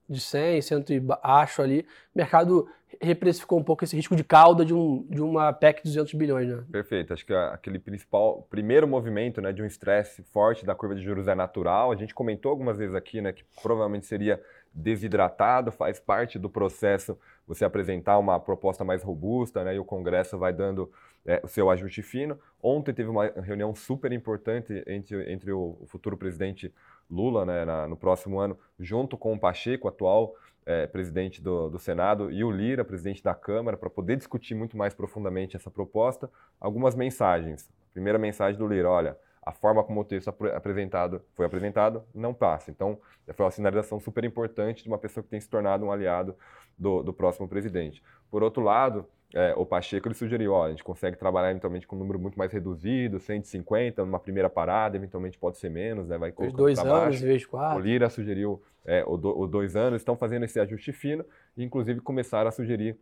de 0.08 0.20
100, 0.20 0.62
100 0.62 0.78
e 0.90 1.02
acho 1.22 1.62
ali, 1.62 1.86
mercado 2.14 2.68
reprecificou 3.00 3.58
um 3.58 3.64
pouco 3.64 3.84
esse 3.84 3.96
risco 3.96 4.14
de 4.14 4.24
cauda 4.24 4.64
de, 4.64 4.72
um, 4.72 5.04
de 5.08 5.20
uma 5.20 5.52
PEC 5.52 5.82
de 5.82 5.90
200 5.90 6.14
bilhões. 6.14 6.48
Né? 6.48 6.64
Perfeito. 6.70 7.12
Acho 7.12 7.26
que 7.26 7.34
aquele 7.34 7.78
principal, 7.78 8.46
primeiro 8.48 8.86
movimento 8.86 9.40
né, 9.40 9.52
de 9.52 9.62
um 9.62 9.66
estresse 9.66 10.22
forte 10.22 10.64
da 10.64 10.74
curva 10.74 10.94
de 10.94 11.02
juros 11.02 11.28
é 11.28 11.34
natural. 11.34 11.92
A 11.92 11.96
gente 11.96 12.14
comentou 12.14 12.50
algumas 12.50 12.78
vezes 12.78 12.94
aqui 12.94 13.20
né, 13.20 13.32
que 13.32 13.44
provavelmente 13.62 14.06
seria 14.06 14.40
desidratado, 14.72 15.72
faz 15.72 15.98
parte 15.98 16.38
do 16.38 16.50
processo 16.50 17.18
você 17.46 17.64
apresentar 17.64 18.18
uma 18.18 18.38
proposta 18.38 18.84
mais 18.84 19.02
robusta 19.02 19.64
né, 19.64 19.74
e 19.74 19.78
o 19.78 19.84
Congresso 19.84 20.36
vai 20.36 20.52
dando 20.52 20.90
é, 21.26 21.40
o 21.42 21.48
seu 21.48 21.68
ajuste 21.68 22.02
fino. 22.02 22.38
Ontem 22.62 22.94
teve 22.94 23.10
uma 23.10 23.26
reunião 23.26 23.74
super 23.74 24.12
importante 24.12 24.82
entre, 24.86 25.32
entre 25.32 25.52
o, 25.52 25.76
o 25.80 25.86
futuro 25.86 26.16
presidente 26.16 26.72
Lula 27.10 27.44
né, 27.44 27.64
na, 27.64 27.88
no 27.88 27.96
próximo 27.96 28.38
ano, 28.38 28.58
junto 28.78 29.16
com 29.16 29.34
o 29.34 29.38
Pacheco, 29.38 29.88
atual 29.88 30.34
é, 30.64 30.86
presidente 30.86 31.40
do, 31.40 31.68
do, 31.68 31.78
Senado, 31.78 32.30
e 32.30 32.42
o 32.42 32.50
Lira, 32.50 32.84
presidente 32.84 33.22
da 33.22 33.34
Câmara, 33.34 33.76
para 33.76 33.88
poder 33.88 34.16
discutir 34.16 34.54
muito 34.54 34.76
mais 34.76 34.94
profundamente 34.94 35.56
essa 35.56 35.70
proposta, 35.70 36.30
algumas 36.60 36.94
mensagens. 36.94 37.70
Primeira 37.92 38.18
mensagem 38.18 38.58
do 38.58 38.66
Lira, 38.66 38.90
olha, 38.90 39.16
a 39.40 39.52
forma 39.52 39.84
como 39.84 40.00
o 40.00 40.04
texto 40.04 40.28
apresentado 40.28 41.22
foi 41.34 41.46
apresentado 41.46 42.04
não 42.12 42.34
passa. 42.34 42.72
Então, 42.72 42.98
foi 43.32 43.44
uma 43.44 43.52
sinalização 43.52 44.00
super 44.00 44.24
importante 44.24 44.82
de 44.82 44.88
uma 44.88 44.98
pessoa 44.98 45.22
que 45.22 45.30
tem 45.30 45.40
se 45.40 45.48
tornado 45.48 45.84
um 45.84 45.92
aliado 45.92 46.34
do, 46.76 47.00
do 47.04 47.12
próximo 47.12 47.46
presidente. 47.46 48.02
Por 48.28 48.42
outro 48.42 48.60
lado, 48.60 49.06
é, 49.34 49.54
o 49.56 49.66
Pacheco 49.66 50.08
ele 50.08 50.14
sugeriu, 50.14 50.52
ó, 50.52 50.66
a 50.66 50.70
gente 50.70 50.84
consegue 50.84 51.16
trabalhar 51.16 51.50
eventualmente 51.50 51.86
com 51.86 51.96
um 51.96 51.98
número 51.98 52.18
muito 52.18 52.38
mais 52.38 52.52
reduzido, 52.52 53.18
150 53.18 54.04
numa 54.04 54.20
primeira 54.20 54.48
parada, 54.48 54.96
eventualmente 54.96 55.38
pode 55.38 55.58
ser 55.58 55.68
menos, 55.68 56.08
né, 56.08 56.16
vai 56.16 56.32
Os 56.36 56.52
dois 56.52 56.78
anos 56.78 57.20
em 57.20 57.26
vez 57.26 57.40
de 57.40 57.48
quatro. 57.48 57.78
O 57.78 57.82
Lira 57.82 58.08
sugeriu 58.08 58.62
é, 58.84 59.04
o, 59.06 59.16
do, 59.16 59.38
o 59.38 59.46
dois 59.46 59.76
anos, 59.76 60.00
estão 60.00 60.16
fazendo 60.16 60.44
esse 60.44 60.60
ajuste 60.60 60.92
fino 60.92 61.24
e 61.56 61.64
inclusive 61.64 62.00
começaram 62.00 62.48
a 62.48 62.52
sugerir 62.52 62.96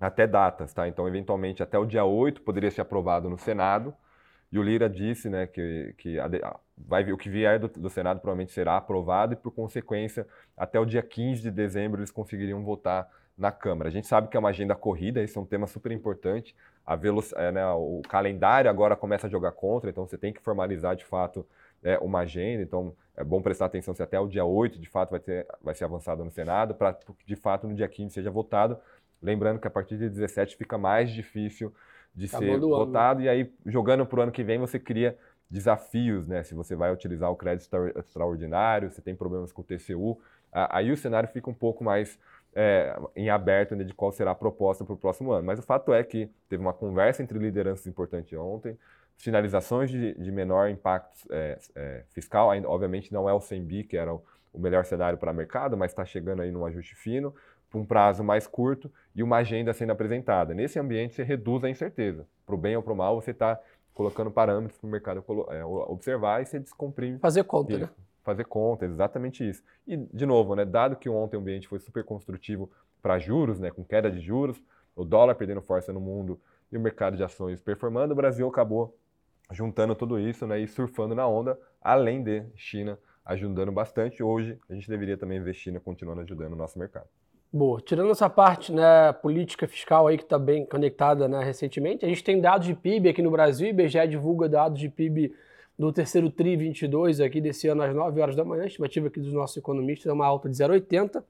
até 0.00 0.26
datas, 0.26 0.72
tá? 0.72 0.88
Então, 0.88 1.06
eventualmente, 1.06 1.62
até 1.62 1.78
o 1.78 1.84
dia 1.84 2.04
8 2.04 2.40
poderia 2.40 2.70
ser 2.70 2.80
aprovado 2.80 3.28
no 3.28 3.36
Senado, 3.36 3.94
e 4.52 4.58
o 4.58 4.62
Lira 4.62 4.88
disse 4.88 5.28
né, 5.28 5.46
que, 5.46 5.94
que 5.96 6.18
a, 6.18 6.28
vai, 6.76 7.10
o 7.12 7.16
que 7.16 7.28
vier 7.28 7.58
do, 7.58 7.68
do, 7.68 7.88
Senado 7.88 8.18
provavelmente 8.18 8.52
será 8.52 8.76
aprovado 8.76 9.34
e, 9.34 9.36
por 9.36 9.52
consequência, 9.52 10.26
até 10.56 10.80
o 10.80 10.84
dia 10.84 11.02
15 11.02 11.42
de 11.42 11.50
dezembro 11.50 12.00
eles 12.00 12.10
conseguiriam 12.10 12.64
votar 12.64 13.08
na 13.40 13.50
Câmara. 13.50 13.88
A 13.88 13.92
gente 13.92 14.06
sabe 14.06 14.28
que 14.28 14.36
é 14.36 14.40
uma 14.40 14.50
agenda 14.50 14.74
corrida, 14.74 15.22
esse 15.22 15.36
é 15.36 15.40
um 15.40 15.46
tema 15.46 15.66
super 15.66 15.90
importante. 15.90 16.54
A 16.86 16.94
é, 17.36 17.50
né, 17.50 17.66
o 17.72 18.02
calendário 18.06 18.70
agora 18.70 18.94
começa 18.94 19.26
a 19.26 19.30
jogar 19.30 19.52
contra, 19.52 19.88
então 19.88 20.06
você 20.06 20.18
tem 20.18 20.30
que 20.30 20.42
formalizar 20.42 20.94
de 20.94 21.06
fato 21.06 21.46
é, 21.82 21.98
uma 21.98 22.20
agenda. 22.20 22.62
Então 22.62 22.94
é 23.16 23.24
bom 23.24 23.40
prestar 23.40 23.64
atenção 23.64 23.94
se 23.94 24.02
até 24.02 24.20
o 24.20 24.28
dia 24.28 24.44
8 24.44 24.78
de 24.78 24.88
fato 24.90 25.10
vai, 25.10 25.20
ter, 25.20 25.46
vai 25.62 25.74
ser 25.74 25.84
avançado 25.84 26.22
no 26.22 26.30
Senado, 26.30 26.74
para 26.74 26.92
que 26.92 27.26
de 27.26 27.34
fato 27.34 27.66
no 27.66 27.74
dia 27.74 27.88
15 27.88 28.12
seja 28.12 28.30
votado. 28.30 28.78
Lembrando 29.22 29.58
que 29.58 29.66
a 29.66 29.70
partir 29.70 29.96
de 29.96 30.10
17 30.10 30.56
fica 30.56 30.76
mais 30.76 31.10
difícil 31.10 31.72
de 32.14 32.26
Acabou 32.26 32.54
ser 32.54 32.60
votado, 32.60 33.20
ano. 33.20 33.26
e 33.26 33.28
aí 33.30 33.52
jogando 33.64 34.04
para 34.04 34.20
o 34.20 34.22
ano 34.22 34.32
que 34.32 34.44
vem 34.44 34.58
você 34.58 34.78
cria 34.78 35.16
desafios, 35.48 36.28
né? 36.28 36.42
Se 36.42 36.54
você 36.54 36.76
vai 36.76 36.92
utilizar 36.92 37.30
o 37.30 37.36
crédito 37.36 37.74
extraordinário, 37.96 38.90
se 38.90 39.00
tem 39.00 39.16
problemas 39.16 39.50
com 39.50 39.62
o 39.62 39.64
TCU, 39.64 40.20
aí 40.52 40.92
o 40.92 40.96
cenário 40.96 41.28
fica 41.28 41.48
um 41.48 41.54
pouco 41.54 41.82
mais 41.82 42.18
é, 42.54 42.96
em 43.14 43.30
aberto 43.30 43.76
né, 43.76 43.84
de 43.84 43.94
qual 43.94 44.12
será 44.12 44.32
a 44.32 44.34
proposta 44.34 44.84
para 44.84 44.94
o 44.94 44.96
próximo 44.96 45.32
ano. 45.32 45.46
Mas 45.46 45.58
o 45.58 45.62
fato 45.62 45.92
é 45.92 46.02
que 46.02 46.28
teve 46.48 46.62
uma 46.62 46.72
conversa 46.72 47.22
entre 47.22 47.38
lideranças 47.38 47.86
importante 47.86 48.36
ontem, 48.36 48.76
finalizações 49.16 49.90
de, 49.90 50.14
de 50.14 50.32
menor 50.32 50.68
impacto 50.70 51.26
é, 51.30 51.58
é, 51.74 52.04
fiscal, 52.10 52.50
ainda, 52.50 52.68
obviamente 52.68 53.12
não 53.12 53.28
é 53.28 53.32
o 53.32 53.40
100 53.40 53.64
bi, 53.64 53.84
que 53.84 53.96
era 53.96 54.14
o, 54.14 54.22
o 54.52 54.58
melhor 54.58 54.84
cenário 54.84 55.18
para 55.18 55.32
o 55.32 55.34
mercado, 55.34 55.76
mas 55.76 55.92
está 55.92 56.04
chegando 56.04 56.42
aí 56.42 56.50
num 56.50 56.64
ajuste 56.64 56.94
fino, 56.94 57.34
para 57.70 57.78
um 57.78 57.84
prazo 57.84 58.24
mais 58.24 58.46
curto 58.46 58.90
e 59.14 59.22
uma 59.22 59.36
agenda 59.36 59.72
sendo 59.72 59.92
apresentada. 59.92 60.52
Nesse 60.54 60.78
ambiente, 60.78 61.14
você 61.14 61.22
reduz 61.22 61.62
a 61.62 61.70
incerteza. 61.70 62.26
Para 62.44 62.54
o 62.54 62.58
bem 62.58 62.76
ou 62.76 62.82
para 62.82 62.92
o 62.92 62.96
mal, 62.96 63.20
você 63.20 63.30
está 63.30 63.60
colocando 63.94 64.30
parâmetros 64.30 64.78
para 64.78 64.88
o 64.88 64.90
mercado 64.90 65.24
é, 65.50 65.64
observar 65.64 66.42
e 66.42 66.46
você 66.46 66.58
descomprime. 66.58 67.18
Fazer 67.18 67.44
conta, 67.44 67.78
né? 67.78 67.88
Fazer 68.22 68.44
conta, 68.44 68.84
exatamente 68.84 69.48
isso. 69.48 69.62
E, 69.86 69.96
de 69.96 70.26
novo, 70.26 70.54
né, 70.54 70.64
dado 70.64 70.96
que 70.96 71.08
ontem 71.08 71.36
o 71.36 71.40
ambiente 71.40 71.68
foi 71.68 71.78
super 71.78 72.04
construtivo 72.04 72.70
para 73.00 73.18
juros, 73.18 73.58
né, 73.58 73.70
com 73.70 73.82
queda 73.82 74.10
de 74.10 74.20
juros, 74.20 74.62
o 74.94 75.04
dólar 75.04 75.34
perdendo 75.34 75.62
força 75.62 75.92
no 75.92 76.00
mundo 76.00 76.38
e 76.70 76.76
o 76.76 76.80
mercado 76.80 77.16
de 77.16 77.24
ações 77.24 77.60
performando, 77.60 78.12
o 78.12 78.16
Brasil 78.16 78.46
acabou 78.46 78.96
juntando 79.50 79.94
tudo 79.94 80.18
isso 80.18 80.46
né, 80.46 80.60
e 80.60 80.68
surfando 80.68 81.14
na 81.14 81.26
onda, 81.26 81.58
além 81.80 82.22
de 82.22 82.44
China 82.54 82.98
ajudando 83.24 83.72
bastante. 83.72 84.22
Hoje, 84.22 84.58
a 84.68 84.74
gente 84.74 84.88
deveria 84.88 85.16
também 85.16 85.42
ver 85.42 85.54
China 85.54 85.80
continuando 85.80 86.20
ajudando 86.20 86.52
o 86.52 86.56
nosso 86.56 86.78
mercado. 86.78 87.06
Boa. 87.52 87.80
Tirando 87.80 88.10
essa 88.12 88.30
parte 88.30 88.72
né, 88.72 89.12
política 89.12 89.66
fiscal 89.66 90.06
aí 90.06 90.16
que 90.16 90.22
está 90.22 90.38
bem 90.38 90.64
conectada 90.64 91.26
né, 91.26 91.42
recentemente, 91.42 92.04
a 92.04 92.08
gente 92.08 92.22
tem 92.22 92.40
dados 92.40 92.66
de 92.66 92.74
PIB 92.74 93.08
aqui 93.08 93.22
no 93.22 93.30
Brasil, 93.30 93.66
o 93.66 93.70
IBGE 93.70 94.06
divulga 94.06 94.48
dados 94.48 94.78
de 94.78 94.88
PIB 94.88 95.34
do 95.80 95.90
terceiro 95.90 96.28
TRI 96.28 96.58
22 96.58 97.22
aqui 97.22 97.40
desse 97.40 97.66
ano 97.66 97.82
às 97.82 97.94
9 97.94 98.20
horas 98.20 98.36
da 98.36 98.44
manhã, 98.44 98.66
estimativa 98.66 99.06
aqui 99.06 99.18
dos 99.18 99.32
nossos 99.32 99.56
economistas 99.56 100.10
é 100.10 100.12
uma 100.12 100.26
alta 100.26 100.46
de 100.46 100.54
0,80 100.54 101.24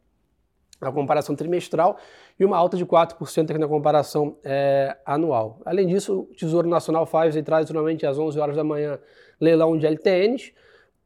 na 0.80 0.90
comparação 0.90 1.36
trimestral 1.36 1.96
e 2.36 2.44
uma 2.44 2.56
alta 2.56 2.76
de 2.76 2.84
4% 2.84 3.48
aqui 3.48 3.60
na 3.60 3.68
comparação 3.68 4.38
é, 4.42 4.96
anual. 5.06 5.60
Além 5.64 5.86
disso, 5.86 6.26
o 6.28 6.34
Tesouro 6.34 6.68
Nacional 6.68 7.06
faz 7.06 7.36
aí, 7.36 7.44
tradicionalmente 7.44 8.04
às 8.04 8.18
11 8.18 8.40
horas 8.40 8.56
da 8.56 8.64
manhã 8.64 8.98
leilão 9.40 9.78
de 9.78 9.86
LTNs 9.86 10.52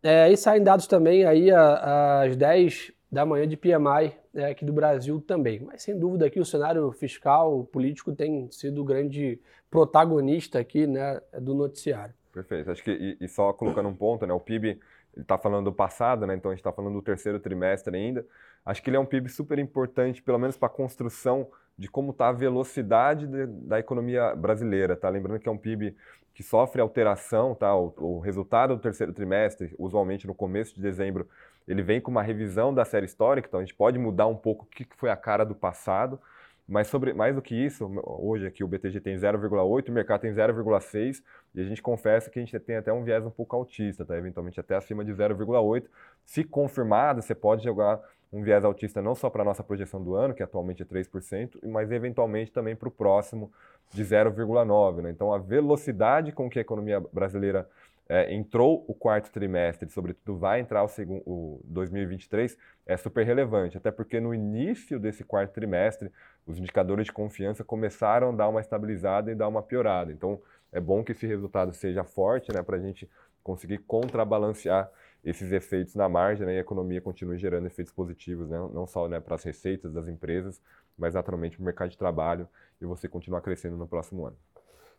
é, 0.03 0.33
e 0.33 0.39
saem 0.39 0.63
dados 0.63 0.87
também 0.87 1.27
aí 1.27 1.51
às 1.51 2.35
10 2.37 2.93
da 3.13 3.27
manhã 3.27 3.47
de 3.47 3.59
PMI 3.59 4.15
né, 4.33 4.53
aqui 4.53 4.65
do 4.65 4.73
Brasil 4.73 5.21
também. 5.21 5.61
Mas 5.61 5.83
sem 5.83 5.99
dúvida 5.99 6.25
aqui 6.25 6.41
o 6.41 6.47
cenário 6.47 6.91
fiscal, 6.93 7.65
político 7.65 8.11
tem 8.15 8.51
sido 8.51 8.81
o 8.81 8.85
grande 8.85 9.39
protagonista 9.71 10.59
aqui 10.59 10.87
né, 10.87 11.21
do 11.43 11.53
noticiário. 11.53 12.15
Perfeito. 12.35 12.69
Acho 12.69 12.83
que 12.83 12.91
e, 12.91 13.25
e 13.25 13.29
só 13.29 13.53
colocando 13.53 13.89
um 13.89 13.95
ponto, 13.95 14.27
né, 14.27 14.35
o 14.35 14.41
PIB 14.41 14.81
está 15.17 15.39
falando 15.39 15.67
do 15.67 15.73
passado, 15.73 16.27
né, 16.27 16.35
então 16.35 16.51
a 16.51 16.55
gente 16.55 16.61
está 16.61 16.73
falando 16.73 16.95
do 16.95 17.03
terceiro 17.03 17.39
trimestre 17.39 17.97
ainda. 17.97 18.27
Acho 18.67 18.83
que 18.83 18.91
ele 18.91 18.97
é 18.97 19.01
um 19.01 19.07
PIB 19.07 19.29
super 19.29 19.59
importante, 19.61 20.21
pelo 20.21 20.39
menos 20.39 20.57
para 20.57 20.67
a 20.67 20.71
construção 20.71 21.49
de 21.79 21.89
como 21.89 22.11
está 22.11 22.29
a 22.29 22.33
velocidade 22.33 23.29
de, 23.29 23.47
da 23.47 23.79
economia 23.79 24.35
brasileira. 24.35 24.97
Tá? 24.97 25.09
Lembrando 25.09 25.39
que 25.39 25.49
é 25.49 25.53
um 25.53 25.57
PIB 25.57 25.97
que 26.35 26.43
sofre 26.43 26.83
alteração, 26.83 27.55
tá? 27.55 27.73
o, 27.77 27.95
o 27.99 28.19
resultado 28.19 28.75
do 28.75 28.83
terceiro 28.83 29.13
trimestre, 29.13 29.73
usualmente 29.79 30.27
no 30.27 30.35
começo 30.35 30.75
de 30.75 30.83
dezembro, 30.83 31.29
ele 31.69 31.83
vem 31.83 32.01
com 32.01 32.11
uma 32.11 32.23
revisão 32.23 32.75
da 32.75 32.85
série 32.85 33.07
histórica, 33.07 33.47
então 33.47 33.61
a 33.61 33.63
gente 33.63 33.75
pode 33.75 33.99
mudar 33.99 34.27
um 34.27 34.35
pouco 34.35 34.65
o 34.65 34.67
que 34.67 34.87
foi 34.97 35.11
a 35.11 35.17
cara 35.17 35.45
do 35.45 35.55
passado, 35.55 36.21
mas 36.67 36.89
sobre 36.89 37.13
mais 37.13 37.35
do 37.35 37.43
que 37.43 37.55
isso, 37.55 37.91
hoje 38.05 38.47
aqui 38.47 38.65
o 38.65 38.69
BTG 38.69 39.01
tem 39.01 39.17
0,8, 39.17 39.89
o 39.89 39.93
mercado 39.93 40.23
tem 40.23 40.33
0,6, 40.33 41.23
e 41.55 41.61
a 41.61 41.65
gente 41.65 41.83
confessa 41.83 42.31
que 42.31 42.39
a 42.39 42.43
gente 42.43 42.59
tem 42.59 42.77
até 42.77 42.93
um 42.93 43.05
viés 43.05 43.25
um 43.25 43.31
pouco 43.31 43.55
autista, 43.55 44.05
tá? 44.05 44.17
eventualmente 44.17 44.59
até 44.59 44.75
acima 44.75 45.05
de 45.05 45.13
0,8. 45.13 45.85
Se 46.25 46.43
confirmado, 46.43 47.21
você 47.21 47.35
pode 47.35 47.63
jogar 47.63 48.01
um 48.33 48.43
viés 48.43 48.65
autista 48.65 49.01
não 49.01 49.15
só 49.15 49.31
para 49.31 49.43
a 49.43 49.45
nossa 49.45 49.63
projeção 49.63 50.03
do 50.03 50.15
ano, 50.15 50.35
que 50.35 50.43
atualmente 50.43 50.83
é 50.83 50.87
3%, 50.87 51.59
mas 51.69 51.93
eventualmente 51.93 52.51
também 52.51 52.75
para 52.75 52.89
o 52.89 52.91
próximo 52.91 53.53
de 53.93 54.03
0,9%. 54.03 55.03
Né? 55.03 55.11
Então 55.11 55.33
a 55.33 55.39
velocidade 55.39 56.33
com 56.33 56.51
que 56.51 56.59
a 56.59 56.63
economia 56.63 57.01
brasileira 57.13 57.69
é, 58.09 58.35
entrou 58.35 58.85
o 58.87 58.95
quarto 58.95 59.31
trimestre, 59.33 59.89
sobretudo 59.89 60.37
vai 60.37 60.61
entrar 60.61 60.83
o, 60.83 60.89
segundo, 60.89 61.23
o 61.27 61.61
2023, 61.65 62.57
é 62.87 62.97
super 62.97 63.25
relevante, 63.25 63.77
até 63.77 63.91
porque 63.91 64.21
no 64.21 64.35
início 64.35 64.99
desse 64.99 65.25
quarto 65.25 65.53
trimestre, 65.53 66.13
os 66.47 66.59
indicadores 66.59 67.07
de 67.07 67.13
confiança 67.13 67.65
começaram 67.65 68.31
a 68.31 68.33
dar 68.33 68.49
uma 68.49 68.61
estabilizada 68.61 69.31
e 69.31 69.35
dar 69.35 69.49
uma 69.49 69.63
piorada. 69.63 70.13
Então, 70.13 70.41
é 70.71 70.81
bom 70.81 71.03
que 71.03 71.13
esse 71.13 71.27
resultado 71.27 71.73
seja 71.73 72.05
forte, 72.05 72.53
né, 72.53 72.63
para 72.63 72.77
a 72.77 72.81
gente 72.81 73.09
conseguir 73.43 73.79
contrabalancear 73.79 74.91
esses 75.25 75.53
efeitos 75.53 75.95
na 75.95 76.09
margem 76.09 76.47
né, 76.47 76.55
e 76.55 76.59
a 76.59 76.61
economia 76.61 77.01
continue 77.01 77.39
gerando 77.39 77.67
efeitos 77.67 77.93
positivos, 77.93 78.49
né, 78.51 78.59
não 78.73 78.87
só 78.87 79.09
né, 79.09 79.21
para 79.21 79.37
as 79.37 79.43
receitas 79.43 79.93
das 79.93 80.07
empresas, 80.07 80.61
mas 80.99 81.15
naturalmente 81.15 81.57
para 81.57 81.63
o 81.63 81.65
mercado 81.65 81.91
de 81.91 81.99
trabalho 81.99 82.47
e 82.81 82.85
você 82.85 83.09
continuar 83.09 83.41
crescendo 83.41 83.77
no 83.77 83.87
próximo 83.87 84.27
ano. 84.27 84.37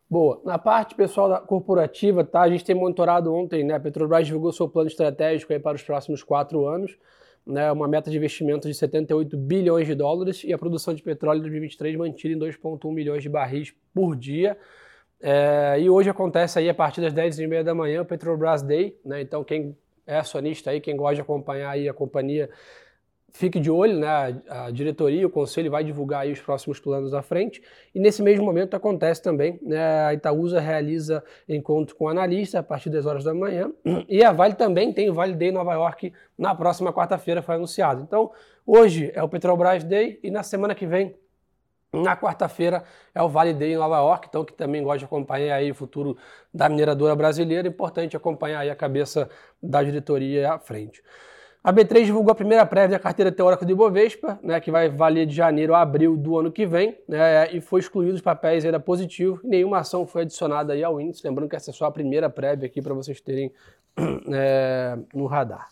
Boa. 0.09 0.39
Na 0.45 0.59
parte 0.59 0.93
pessoal 0.93 1.27
da 1.27 1.39
corporativa, 1.39 2.23
tá? 2.23 2.41
A 2.41 2.49
gente 2.49 2.63
tem 2.63 2.75
monitorado 2.75 3.33
ontem, 3.33 3.63
né? 3.63 3.73
A 3.73 3.79
Petrobras 3.79 4.27
divulgou 4.27 4.51
seu 4.51 4.69
plano 4.69 4.87
estratégico 4.87 5.51
aí 5.51 5.59
para 5.59 5.75
os 5.75 5.81
próximos 5.83 6.21
quatro 6.21 6.67
anos, 6.67 6.95
né? 7.45 7.71
Uma 7.71 7.87
meta 7.87 8.11
de 8.11 8.17
investimento 8.17 8.67
de 8.67 8.73
78 8.75 9.35
bilhões 9.35 9.87
de 9.87 9.95
dólares 9.95 10.43
e 10.43 10.53
a 10.53 10.57
produção 10.57 10.93
de 10.93 11.01
petróleo 11.01 11.39
em 11.39 11.41
2023 11.41 11.95
mantida 11.95 12.35
em 12.35 12.39
2,1 12.39 12.93
milhões 12.93 13.23
de 13.23 13.29
barris 13.29 13.73
por 13.93 14.15
dia. 14.15 14.57
É, 15.19 15.77
e 15.79 15.89
hoje 15.89 16.09
acontece 16.09 16.59
aí 16.59 16.69
a 16.69 16.73
partir 16.73 17.01
das 17.01 17.13
10h30 17.13 17.63
da 17.63 17.73
manhã 17.73 18.01
o 18.03 18.05
Petrobras 18.05 18.61
Day, 18.61 18.99
né? 19.03 19.21
Então 19.21 19.43
quem 19.43 19.75
é 20.05 20.17
acionista 20.17 20.69
aí, 20.69 20.79
quem 20.79 20.95
gosta 20.95 21.15
de 21.15 21.21
acompanhar 21.21 21.71
aí 21.71 21.89
a 21.89 21.93
companhia 21.93 22.47
fique 23.35 23.59
de 23.59 23.69
olho, 23.69 23.99
né? 23.99 24.41
A, 24.47 24.71
diretoria, 24.71 25.27
o 25.27 25.29
conselho 25.29 25.69
vai 25.69 25.83
divulgar 25.83 26.25
os 26.25 26.39
próximos 26.39 26.79
planos 26.79 27.13
à 27.13 27.21
frente. 27.21 27.61
E 27.93 27.99
nesse 27.99 28.23
mesmo 28.23 28.45
momento 28.45 28.75
acontece 28.75 29.21
também, 29.21 29.59
né? 29.61 30.05
A 30.05 30.13
Itaúsa 30.13 30.59
realiza 30.59 31.21
encontro 31.47 31.95
com 31.95 32.07
analistas 32.07 32.59
a 32.59 32.63
partir 32.63 32.89
das 32.89 33.05
horas 33.05 33.25
da 33.25 33.33
manhã. 33.33 33.71
E 34.07 34.23
a 34.23 34.31
Vale 34.31 34.55
também 34.55 34.93
tem 34.93 35.09
o 35.09 35.13
Vale 35.13 35.33
Day 35.33 35.51
Nova 35.51 35.73
York 35.73 36.13
na 36.37 36.55
próxima 36.55 36.93
quarta-feira, 36.93 37.41
foi 37.41 37.55
anunciado. 37.55 38.01
Então, 38.01 38.31
hoje 38.65 39.11
é 39.13 39.21
o 39.21 39.27
Petrobras 39.27 39.83
Day 39.83 40.17
e 40.23 40.31
na 40.31 40.41
semana 40.41 40.73
que 40.73 40.85
vem 40.85 41.13
na 41.91 42.15
quarta-feira 42.15 42.83
é 43.13 43.21
o 43.21 43.27
Vale 43.27 43.53
Day 43.53 43.73
em 43.73 43.77
Nova 43.77 43.97
York, 43.97 44.27
então 44.29 44.45
que 44.45 44.53
também 44.53 44.81
gosta 44.81 44.99
de 44.99 45.05
acompanhar 45.05 45.55
aí 45.55 45.71
o 45.71 45.75
futuro 45.75 46.17
da 46.53 46.69
mineradora 46.69 47.15
brasileira, 47.15 47.67
importante 47.67 48.15
acompanhar 48.15 48.59
aí 48.59 48.69
a 48.69 48.75
cabeça 48.75 49.29
da 49.61 49.83
diretoria 49.83 50.53
à 50.53 50.59
frente. 50.59 51.01
A 51.65 51.73
B3 51.73 52.05
divulgou 52.05 52.31
a 52.31 52.35
primeira 52.35 52.63
prévia 52.63 52.95
da 52.95 52.99
carteira 52.99 53.31
teórica 53.31 53.65
do 53.65 53.71
Ibovespa, 53.71 54.37
né, 54.43 54.59
que 54.59 54.69
vai 54.69 54.87
valer 54.87 55.25
de 55.25 55.33
janeiro 55.33 55.73
a 55.73 55.81
abril 55.81 56.15
do 56.15 56.37
ano 56.37 56.51
que 56.51 56.63
vem, 56.63 56.95
né, 57.07 57.51
e 57.51 57.59
foi 57.59 57.79
excluído 57.79 58.13
os 58.13 58.21
papéis 58.21 58.63
ainda 58.63 58.79
positivo, 58.79 59.39
nenhuma 59.43 59.79
ação 59.79 60.05
foi 60.05 60.21
adicionada 60.21 60.73
aí 60.73 60.83
ao 60.83 61.01
índice, 61.01 61.27
lembrando 61.27 61.49
que 61.49 61.55
essa 61.55 61.71
é 61.71 61.73
só 61.73 61.85
a 61.85 61.91
primeira 61.91 62.29
prévia 62.29 62.67
aqui 62.67 62.83
para 62.83 62.93
vocês 62.93 63.19
terem 63.19 63.51
é, 64.31 64.95
no 65.11 65.25
radar. 65.25 65.69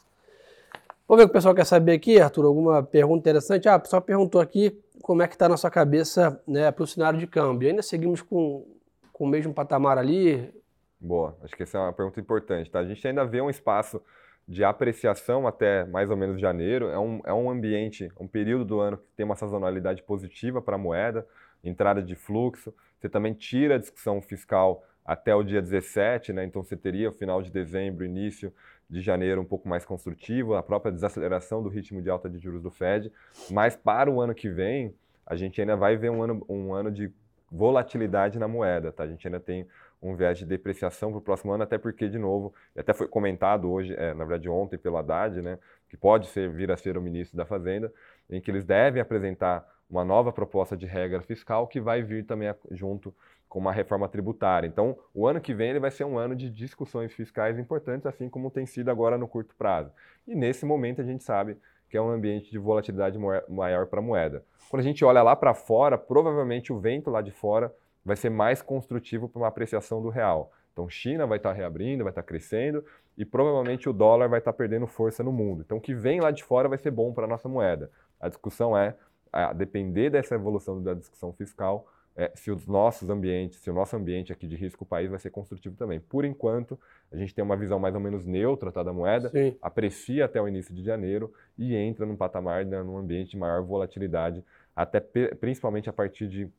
Vamos 1.08 1.22
ver 1.22 1.26
o 1.26 1.28
que 1.28 1.32
o 1.32 1.34
pessoal 1.34 1.54
quer 1.54 1.66
saber 1.66 1.92
aqui, 1.92 2.20
Arthur. 2.20 2.46
Alguma 2.46 2.82
pergunta 2.82 3.20
interessante? 3.20 3.70
Ah, 3.70 3.76
o 3.76 3.80
pessoal 3.80 4.02
perguntou 4.02 4.42
aqui 4.42 4.76
como 5.04 5.22
é 5.22 5.28
que 5.28 5.36
está 5.36 5.46
a 5.46 5.50
nossa 5.50 5.70
cabeça 5.70 6.42
né, 6.48 6.72
para 6.72 6.84
o 6.84 6.88
cenário 6.88 7.20
de 7.20 7.28
câmbio. 7.28 7.70
Ainda 7.70 7.84
seguimos 7.84 8.20
com, 8.20 8.66
com 9.12 9.26
o 9.26 9.28
mesmo 9.28 9.54
patamar 9.54 10.00
ali? 10.00 10.52
Boa, 11.00 11.38
acho 11.44 11.56
que 11.56 11.62
essa 11.62 11.78
é 11.78 11.82
uma 11.82 11.94
pergunta 11.94 12.20
importante. 12.20 12.72
Tá? 12.72 12.80
A 12.80 12.86
gente 12.86 13.08
ainda 13.08 13.24
vê 13.26 13.42
um 13.42 13.50
espaço 13.50 14.02
de 14.48 14.64
apreciação 14.64 15.48
até 15.48 15.86
mais 15.86 16.10
ou 16.10 16.18
menos 16.18 16.40
janeiro. 16.40 16.88
É 16.90 17.00
um, 17.00 17.22
é 17.26 17.34
um 17.34 17.50
ambiente, 17.50 18.12
um 18.20 18.28
período 18.28 18.66
do 18.66 18.80
ano 18.80 18.98
que 18.98 19.08
tem 19.16 19.26
uma 19.26 19.36
sazonalidade 19.36 20.04
positiva 20.04 20.62
para 20.62 20.76
a 20.76 20.80
moeda, 20.80 21.26
entrada 21.64 22.02
de 22.02 22.16
fluxo. 22.16 22.74
Você 23.00 23.10
também 23.10 23.34
tira 23.34 23.76
a 23.76 23.78
discussão 23.78 24.22
fiscal 24.22 24.84
até 25.06 25.36
o 25.36 25.44
dia 25.44 25.62
17, 25.62 26.32
né? 26.32 26.46
então 26.46 26.64
você 26.64 26.78
teria 26.78 27.10
o 27.10 27.14
final 27.14 27.42
de 27.42 27.52
dezembro, 27.52 28.06
início 28.06 28.54
de 28.90 29.02
janeiro 29.02 29.42
um 29.42 29.46
pouco 29.46 29.68
mais 29.68 29.84
construtivo, 29.84 30.56
a 30.56 30.64
própria 30.64 30.92
desaceleração 30.92 31.62
do 31.62 31.70
ritmo 31.70 32.02
de 32.02 32.10
alta 32.10 32.30
de 32.30 32.38
juros 32.38 32.62
do 32.62 32.70
Fed, 32.70 33.12
mas 33.50 33.76
para 33.76 34.10
o 34.10 34.22
ano 34.22 34.34
que 34.34 34.50
vem, 34.50 34.94
a 35.26 35.36
gente 35.36 35.60
ainda 35.60 35.76
vai 35.76 35.98
ver 35.98 36.12
um 36.12 36.22
ano, 36.22 36.46
um 36.48 36.74
ano 36.74 36.92
de 36.92 37.12
volatilidade 37.54 38.40
na 38.40 38.48
moeda, 38.48 38.92
tá? 38.92 39.04
A 39.04 39.08
gente 39.08 39.28
ainda 39.28 39.40
tem 39.40 39.68
um 40.02 40.16
viés 40.16 40.40
de 40.40 40.46
depreciação 40.46 41.12
para 41.12 41.20
o 41.20 41.22
próximo 41.22 41.54
ano, 41.54 41.64
até 41.64 41.78
porque, 41.78 42.10
de 42.10 42.18
novo, 42.18 42.54
até 42.76 42.94
foi 42.94 43.08
comentado 43.08 43.72
hoje, 43.72 43.94
é, 43.96 44.14
na 44.14 44.26
verdade 44.26 44.50
ontem 44.50 44.78
pelo 44.78 44.98
Haddad, 44.98 45.42
né, 45.42 45.60
que 45.88 45.96
pode 45.96 46.28
ser, 46.28 46.50
vir 46.50 46.72
a 46.72 46.76
ser 46.76 46.98
o 46.98 47.02
ministro 47.02 47.38
da 47.38 47.46
Fazenda, 47.46 47.94
em 48.30 48.42
que 48.42 48.50
eles 48.50 48.66
devem 48.66 49.02
apresentar 49.02 49.66
uma 49.90 50.04
nova 50.04 50.34
proposta 50.34 50.76
de 50.76 50.88
regra 50.88 51.22
fiscal 51.22 51.68
que 51.68 51.80
vai 51.80 52.02
vir 52.02 52.26
também 52.26 52.54
junto 52.72 53.14
com 53.48 53.60
uma 53.60 53.72
reforma 53.72 54.10
tributária. 54.10 54.66
Então, 54.66 54.98
o 55.14 55.28
ano 55.28 55.40
que 55.40 55.54
vem 55.54 55.70
ele 55.70 55.80
vai 55.80 55.92
ser 55.92 56.06
um 56.06 56.18
ano 56.18 56.36
de 56.36 56.50
discussões 56.50 57.14
fiscais 57.14 57.60
importantes, 57.60 58.08
assim 58.08 58.28
como 58.28 58.50
tem 58.50 58.66
sido 58.66 58.90
agora 58.90 59.16
no 59.16 59.28
curto 59.28 59.56
prazo. 59.56 59.92
E 60.28 60.34
nesse 60.34 60.66
momento 60.66 61.02
a 61.02 61.04
gente 61.04 61.24
sabe 61.24 61.56
que 61.94 61.98
é 61.98 62.02
um 62.02 62.10
ambiente 62.10 62.50
de 62.50 62.58
volatilidade 62.58 63.20
maior 63.48 63.86
para 63.86 64.00
a 64.00 64.02
moeda. 64.02 64.44
Quando 64.68 64.80
a 64.80 64.84
gente 64.84 65.06
olha 65.06 65.22
lá 65.22 65.36
para 65.36 65.54
fora, 65.54 65.96
provavelmente 65.96 66.74
o 66.74 66.80
vento 66.80 67.12
lá 67.12 67.22
de 67.22 67.30
fora 67.30 67.72
vai 68.04 68.16
ser 68.16 68.32
mais 68.32 68.64
construtivo 68.64 69.30
para 69.30 69.40
uma 69.40 69.48
apreciação 69.48 70.02
do 70.02 70.10
real. 70.10 70.52
Então, 70.72 70.90
China 70.90 71.28
vai 71.28 71.38
estar 71.38 71.52
tá 71.52 71.56
reabrindo, 71.56 72.04
vai 72.04 72.10
estar 72.10 72.24
tá 72.24 72.28
crescendo 72.28 72.84
e 73.16 73.24
provavelmente 73.24 73.88
o 73.88 73.94
dólar 73.94 74.28
vai 74.28 74.40
estar 74.40 74.52
tá 74.52 74.58
perdendo 74.58 74.88
força 74.88 75.24
no 75.24 75.32
mundo. 75.32 75.62
Então, 75.64 75.78
o 75.78 75.80
que 75.80 75.94
vem 75.94 76.20
lá 76.20 76.32
de 76.32 76.44
fora 76.44 76.68
vai 76.68 76.80
ser 76.80 76.90
bom 76.90 77.14
para 77.14 77.26
a 77.26 77.28
nossa 77.28 77.48
moeda. 77.48 77.92
A 78.20 78.28
discussão 78.28 78.76
é, 78.76 78.96
a 79.32 79.54
depender 79.54 80.10
dessa 80.10 80.34
evolução 80.34 80.82
da 80.82 80.96
discussão 80.96 81.32
fiscal, 81.32 81.86
é, 82.16 82.32
se 82.36 82.52
os 82.52 82.68
nossos 82.68 83.10
ambientes, 83.10 83.60
se 83.60 83.70
o 83.70 83.74
nosso 83.74 83.96
ambiente 83.96 84.32
aqui 84.32 84.48
de 84.48 84.56
risco 84.56 84.86
país 84.86 85.10
vai 85.10 85.20
ser 85.20 85.32
construtivo 85.32 85.76
também. 85.76 86.00
Por 86.00 86.26
enquanto, 86.26 86.80
a 87.12 87.18
gente 87.18 87.34
tem 87.34 87.44
uma 87.44 87.58
visão 87.58 87.80
mais 87.80 87.96
ou 87.96 88.02
menos 88.02 88.26
neutra 88.26 88.72
tá, 88.72 88.84
da 88.84 88.94
moeda, 88.94 89.30
Sim. 89.30 89.58
aprecia 89.62 90.26
até 90.26 90.42
o 90.42 90.48
início 90.48 90.74
de 90.74 90.84
janeiro 90.84 91.34
e 91.58 91.76
entra 91.76 92.06
num 92.06 92.16
patamar, 92.16 92.66
né, 92.66 92.82
num 92.84 92.98
ambiente 92.98 93.32
de 93.32 93.38
maior 93.38 93.64
volatilidade, 93.64 94.44
até 94.76 95.00
principalmente 95.00 95.90
a 95.90 95.94
partir 95.94 96.28
de, 96.28 96.50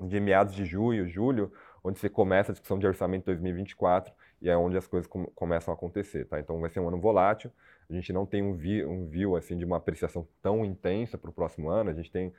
de 0.00 0.20
meados 0.20 0.54
de 0.54 0.64
junho, 0.64 1.06
julho, 1.08 1.52
onde 1.82 1.98
você 1.98 2.08
começa 2.08 2.52
a 2.52 2.54
discussão 2.54 2.78
de 2.78 2.86
orçamento 2.86 3.24
2024 3.24 4.12
e 4.40 4.48
é 4.48 4.56
onde 4.56 4.76
as 4.76 4.86
coisas 4.86 5.06
com, 5.08 5.26
começam 5.26 5.72
a 5.72 5.76
acontecer. 5.76 6.26
Tá? 6.26 6.38
Então 6.38 6.60
vai 6.60 6.70
ser 6.70 6.80
um 6.80 6.88
ano 6.88 6.98
volátil, 6.98 7.50
a 7.90 7.92
gente 7.92 8.12
não 8.12 8.24
tem 8.24 8.42
um 8.42 8.54
view, 8.54 8.88
um 8.88 9.06
view 9.06 9.36
assim, 9.36 9.56
de 9.56 9.64
uma 9.64 9.76
apreciação 9.76 10.26
tão 10.40 10.64
intensa 10.64 11.18
para 11.18 11.30
o 11.30 11.32
próximo 11.32 11.68
ano, 11.68 11.90
a 11.90 11.92
gente 11.92 12.10
tem 12.10 12.32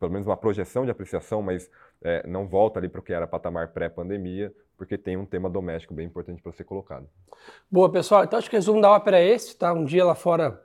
pelo 0.00 0.10
menos 0.10 0.26
uma 0.26 0.36
projeção 0.36 0.86
de 0.86 0.90
apreciação, 0.90 1.42
mas 1.42 1.70
é, 2.02 2.26
não 2.26 2.48
volta 2.48 2.80
ali 2.80 2.88
para 2.88 3.00
o 3.00 3.02
que 3.02 3.12
era 3.12 3.26
patamar 3.26 3.68
pré-pandemia, 3.68 4.52
porque 4.76 4.96
tem 4.96 5.18
um 5.18 5.26
tema 5.26 5.50
doméstico 5.50 5.92
bem 5.92 6.06
importante 6.06 6.42
para 6.42 6.50
ser 6.52 6.64
colocado. 6.64 7.06
Boa, 7.70 7.92
pessoal. 7.92 8.24
Então 8.24 8.38
acho 8.38 8.48
que 8.48 8.56
o 8.56 8.58
resumo 8.58 8.80
da 8.80 8.90
ópera 8.90 9.20
é 9.20 9.28
esse, 9.28 9.54
tá? 9.54 9.74
Um 9.74 9.84
dia 9.84 10.02
lá 10.02 10.14
fora 10.14 10.58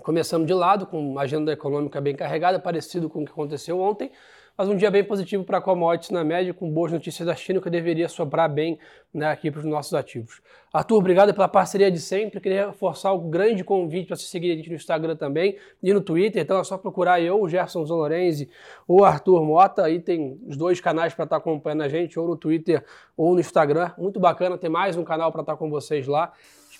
começamos 0.00 0.46
de 0.46 0.54
lado, 0.54 0.86
com 0.86 0.98
uma 0.98 1.22
agenda 1.22 1.52
econômica 1.52 2.00
bem 2.00 2.14
carregada, 2.14 2.58
parecido 2.60 3.10
com 3.10 3.22
o 3.22 3.24
que 3.24 3.32
aconteceu 3.32 3.80
ontem 3.80 4.12
mas 4.56 4.68
um 4.68 4.76
dia 4.76 4.90
bem 4.90 5.02
positivo 5.02 5.44
para 5.44 5.60
commodities 5.60 6.10
na 6.10 6.22
média, 6.22 6.52
com 6.52 6.70
boas 6.70 6.92
notícias 6.92 7.26
da 7.26 7.34
China, 7.34 7.60
que 7.60 7.70
deveria 7.70 8.08
sobrar 8.08 8.52
bem 8.52 8.78
né, 9.12 9.26
aqui 9.26 9.50
para 9.50 9.60
os 9.60 9.64
nossos 9.64 9.94
ativos. 9.94 10.40
Arthur, 10.72 10.96
obrigado 10.96 11.34
pela 11.34 11.48
parceria 11.48 11.90
de 11.90 11.98
sempre. 11.98 12.40
Queria 12.40 12.66
reforçar 12.66 13.12
o 13.12 13.18
grande 13.18 13.64
convite 13.64 14.06
para 14.06 14.16
você 14.16 14.26
seguir 14.26 14.52
a 14.52 14.56
gente 14.56 14.68
no 14.68 14.76
Instagram 14.76 15.16
também 15.16 15.56
e 15.82 15.92
no 15.92 16.00
Twitter. 16.00 16.42
Então 16.42 16.58
é 16.58 16.64
só 16.64 16.78
procurar 16.78 17.20
eu, 17.20 17.40
o 17.40 17.48
Gerson 17.48 17.84
Zolorenzi 17.84 18.48
ou 18.86 19.04
Arthur 19.04 19.44
Mota. 19.44 19.84
Aí 19.84 20.00
tem 20.00 20.38
os 20.46 20.56
dois 20.56 20.80
canais 20.80 21.14
para 21.14 21.24
estar 21.24 21.36
tá 21.36 21.40
acompanhando 21.40 21.82
a 21.82 21.88
gente, 21.88 22.18
ou 22.18 22.28
no 22.28 22.36
Twitter 22.36 22.84
ou 23.16 23.34
no 23.34 23.40
Instagram. 23.40 23.90
Muito 23.98 24.20
bacana 24.20 24.56
ter 24.56 24.68
mais 24.68 24.96
um 24.96 25.04
canal 25.04 25.32
para 25.32 25.42
estar 25.42 25.52
tá 25.52 25.58
com 25.58 25.68
vocês 25.68 26.06
lá. 26.06 26.32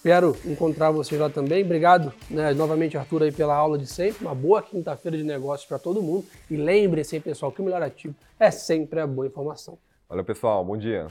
Espero 0.02 0.36
encontrar 0.44 0.90
vocês 0.90 1.20
lá 1.20 1.30
também. 1.30 1.62
Obrigado 1.62 2.12
né, 2.28 2.52
novamente, 2.54 2.98
Arthur, 2.98 3.22
aí, 3.22 3.30
pela 3.30 3.54
aula 3.54 3.78
de 3.78 3.86
sempre. 3.86 4.26
Uma 4.26 4.34
boa 4.34 4.60
quinta-feira 4.60 5.16
de 5.16 5.22
negócios 5.22 5.68
para 5.68 5.78
todo 5.78 6.02
mundo. 6.02 6.24
E 6.50 6.56
lembre-se, 6.56 7.20
pessoal, 7.20 7.52
que 7.52 7.62
o 7.62 7.64
melhor 7.64 7.80
ativo 7.80 8.12
é 8.36 8.50
sempre 8.50 8.98
a 8.98 9.06
boa 9.06 9.28
informação. 9.28 9.78
Valeu, 10.08 10.24
pessoal. 10.24 10.64
Bom 10.64 10.76
dia. 10.76 11.06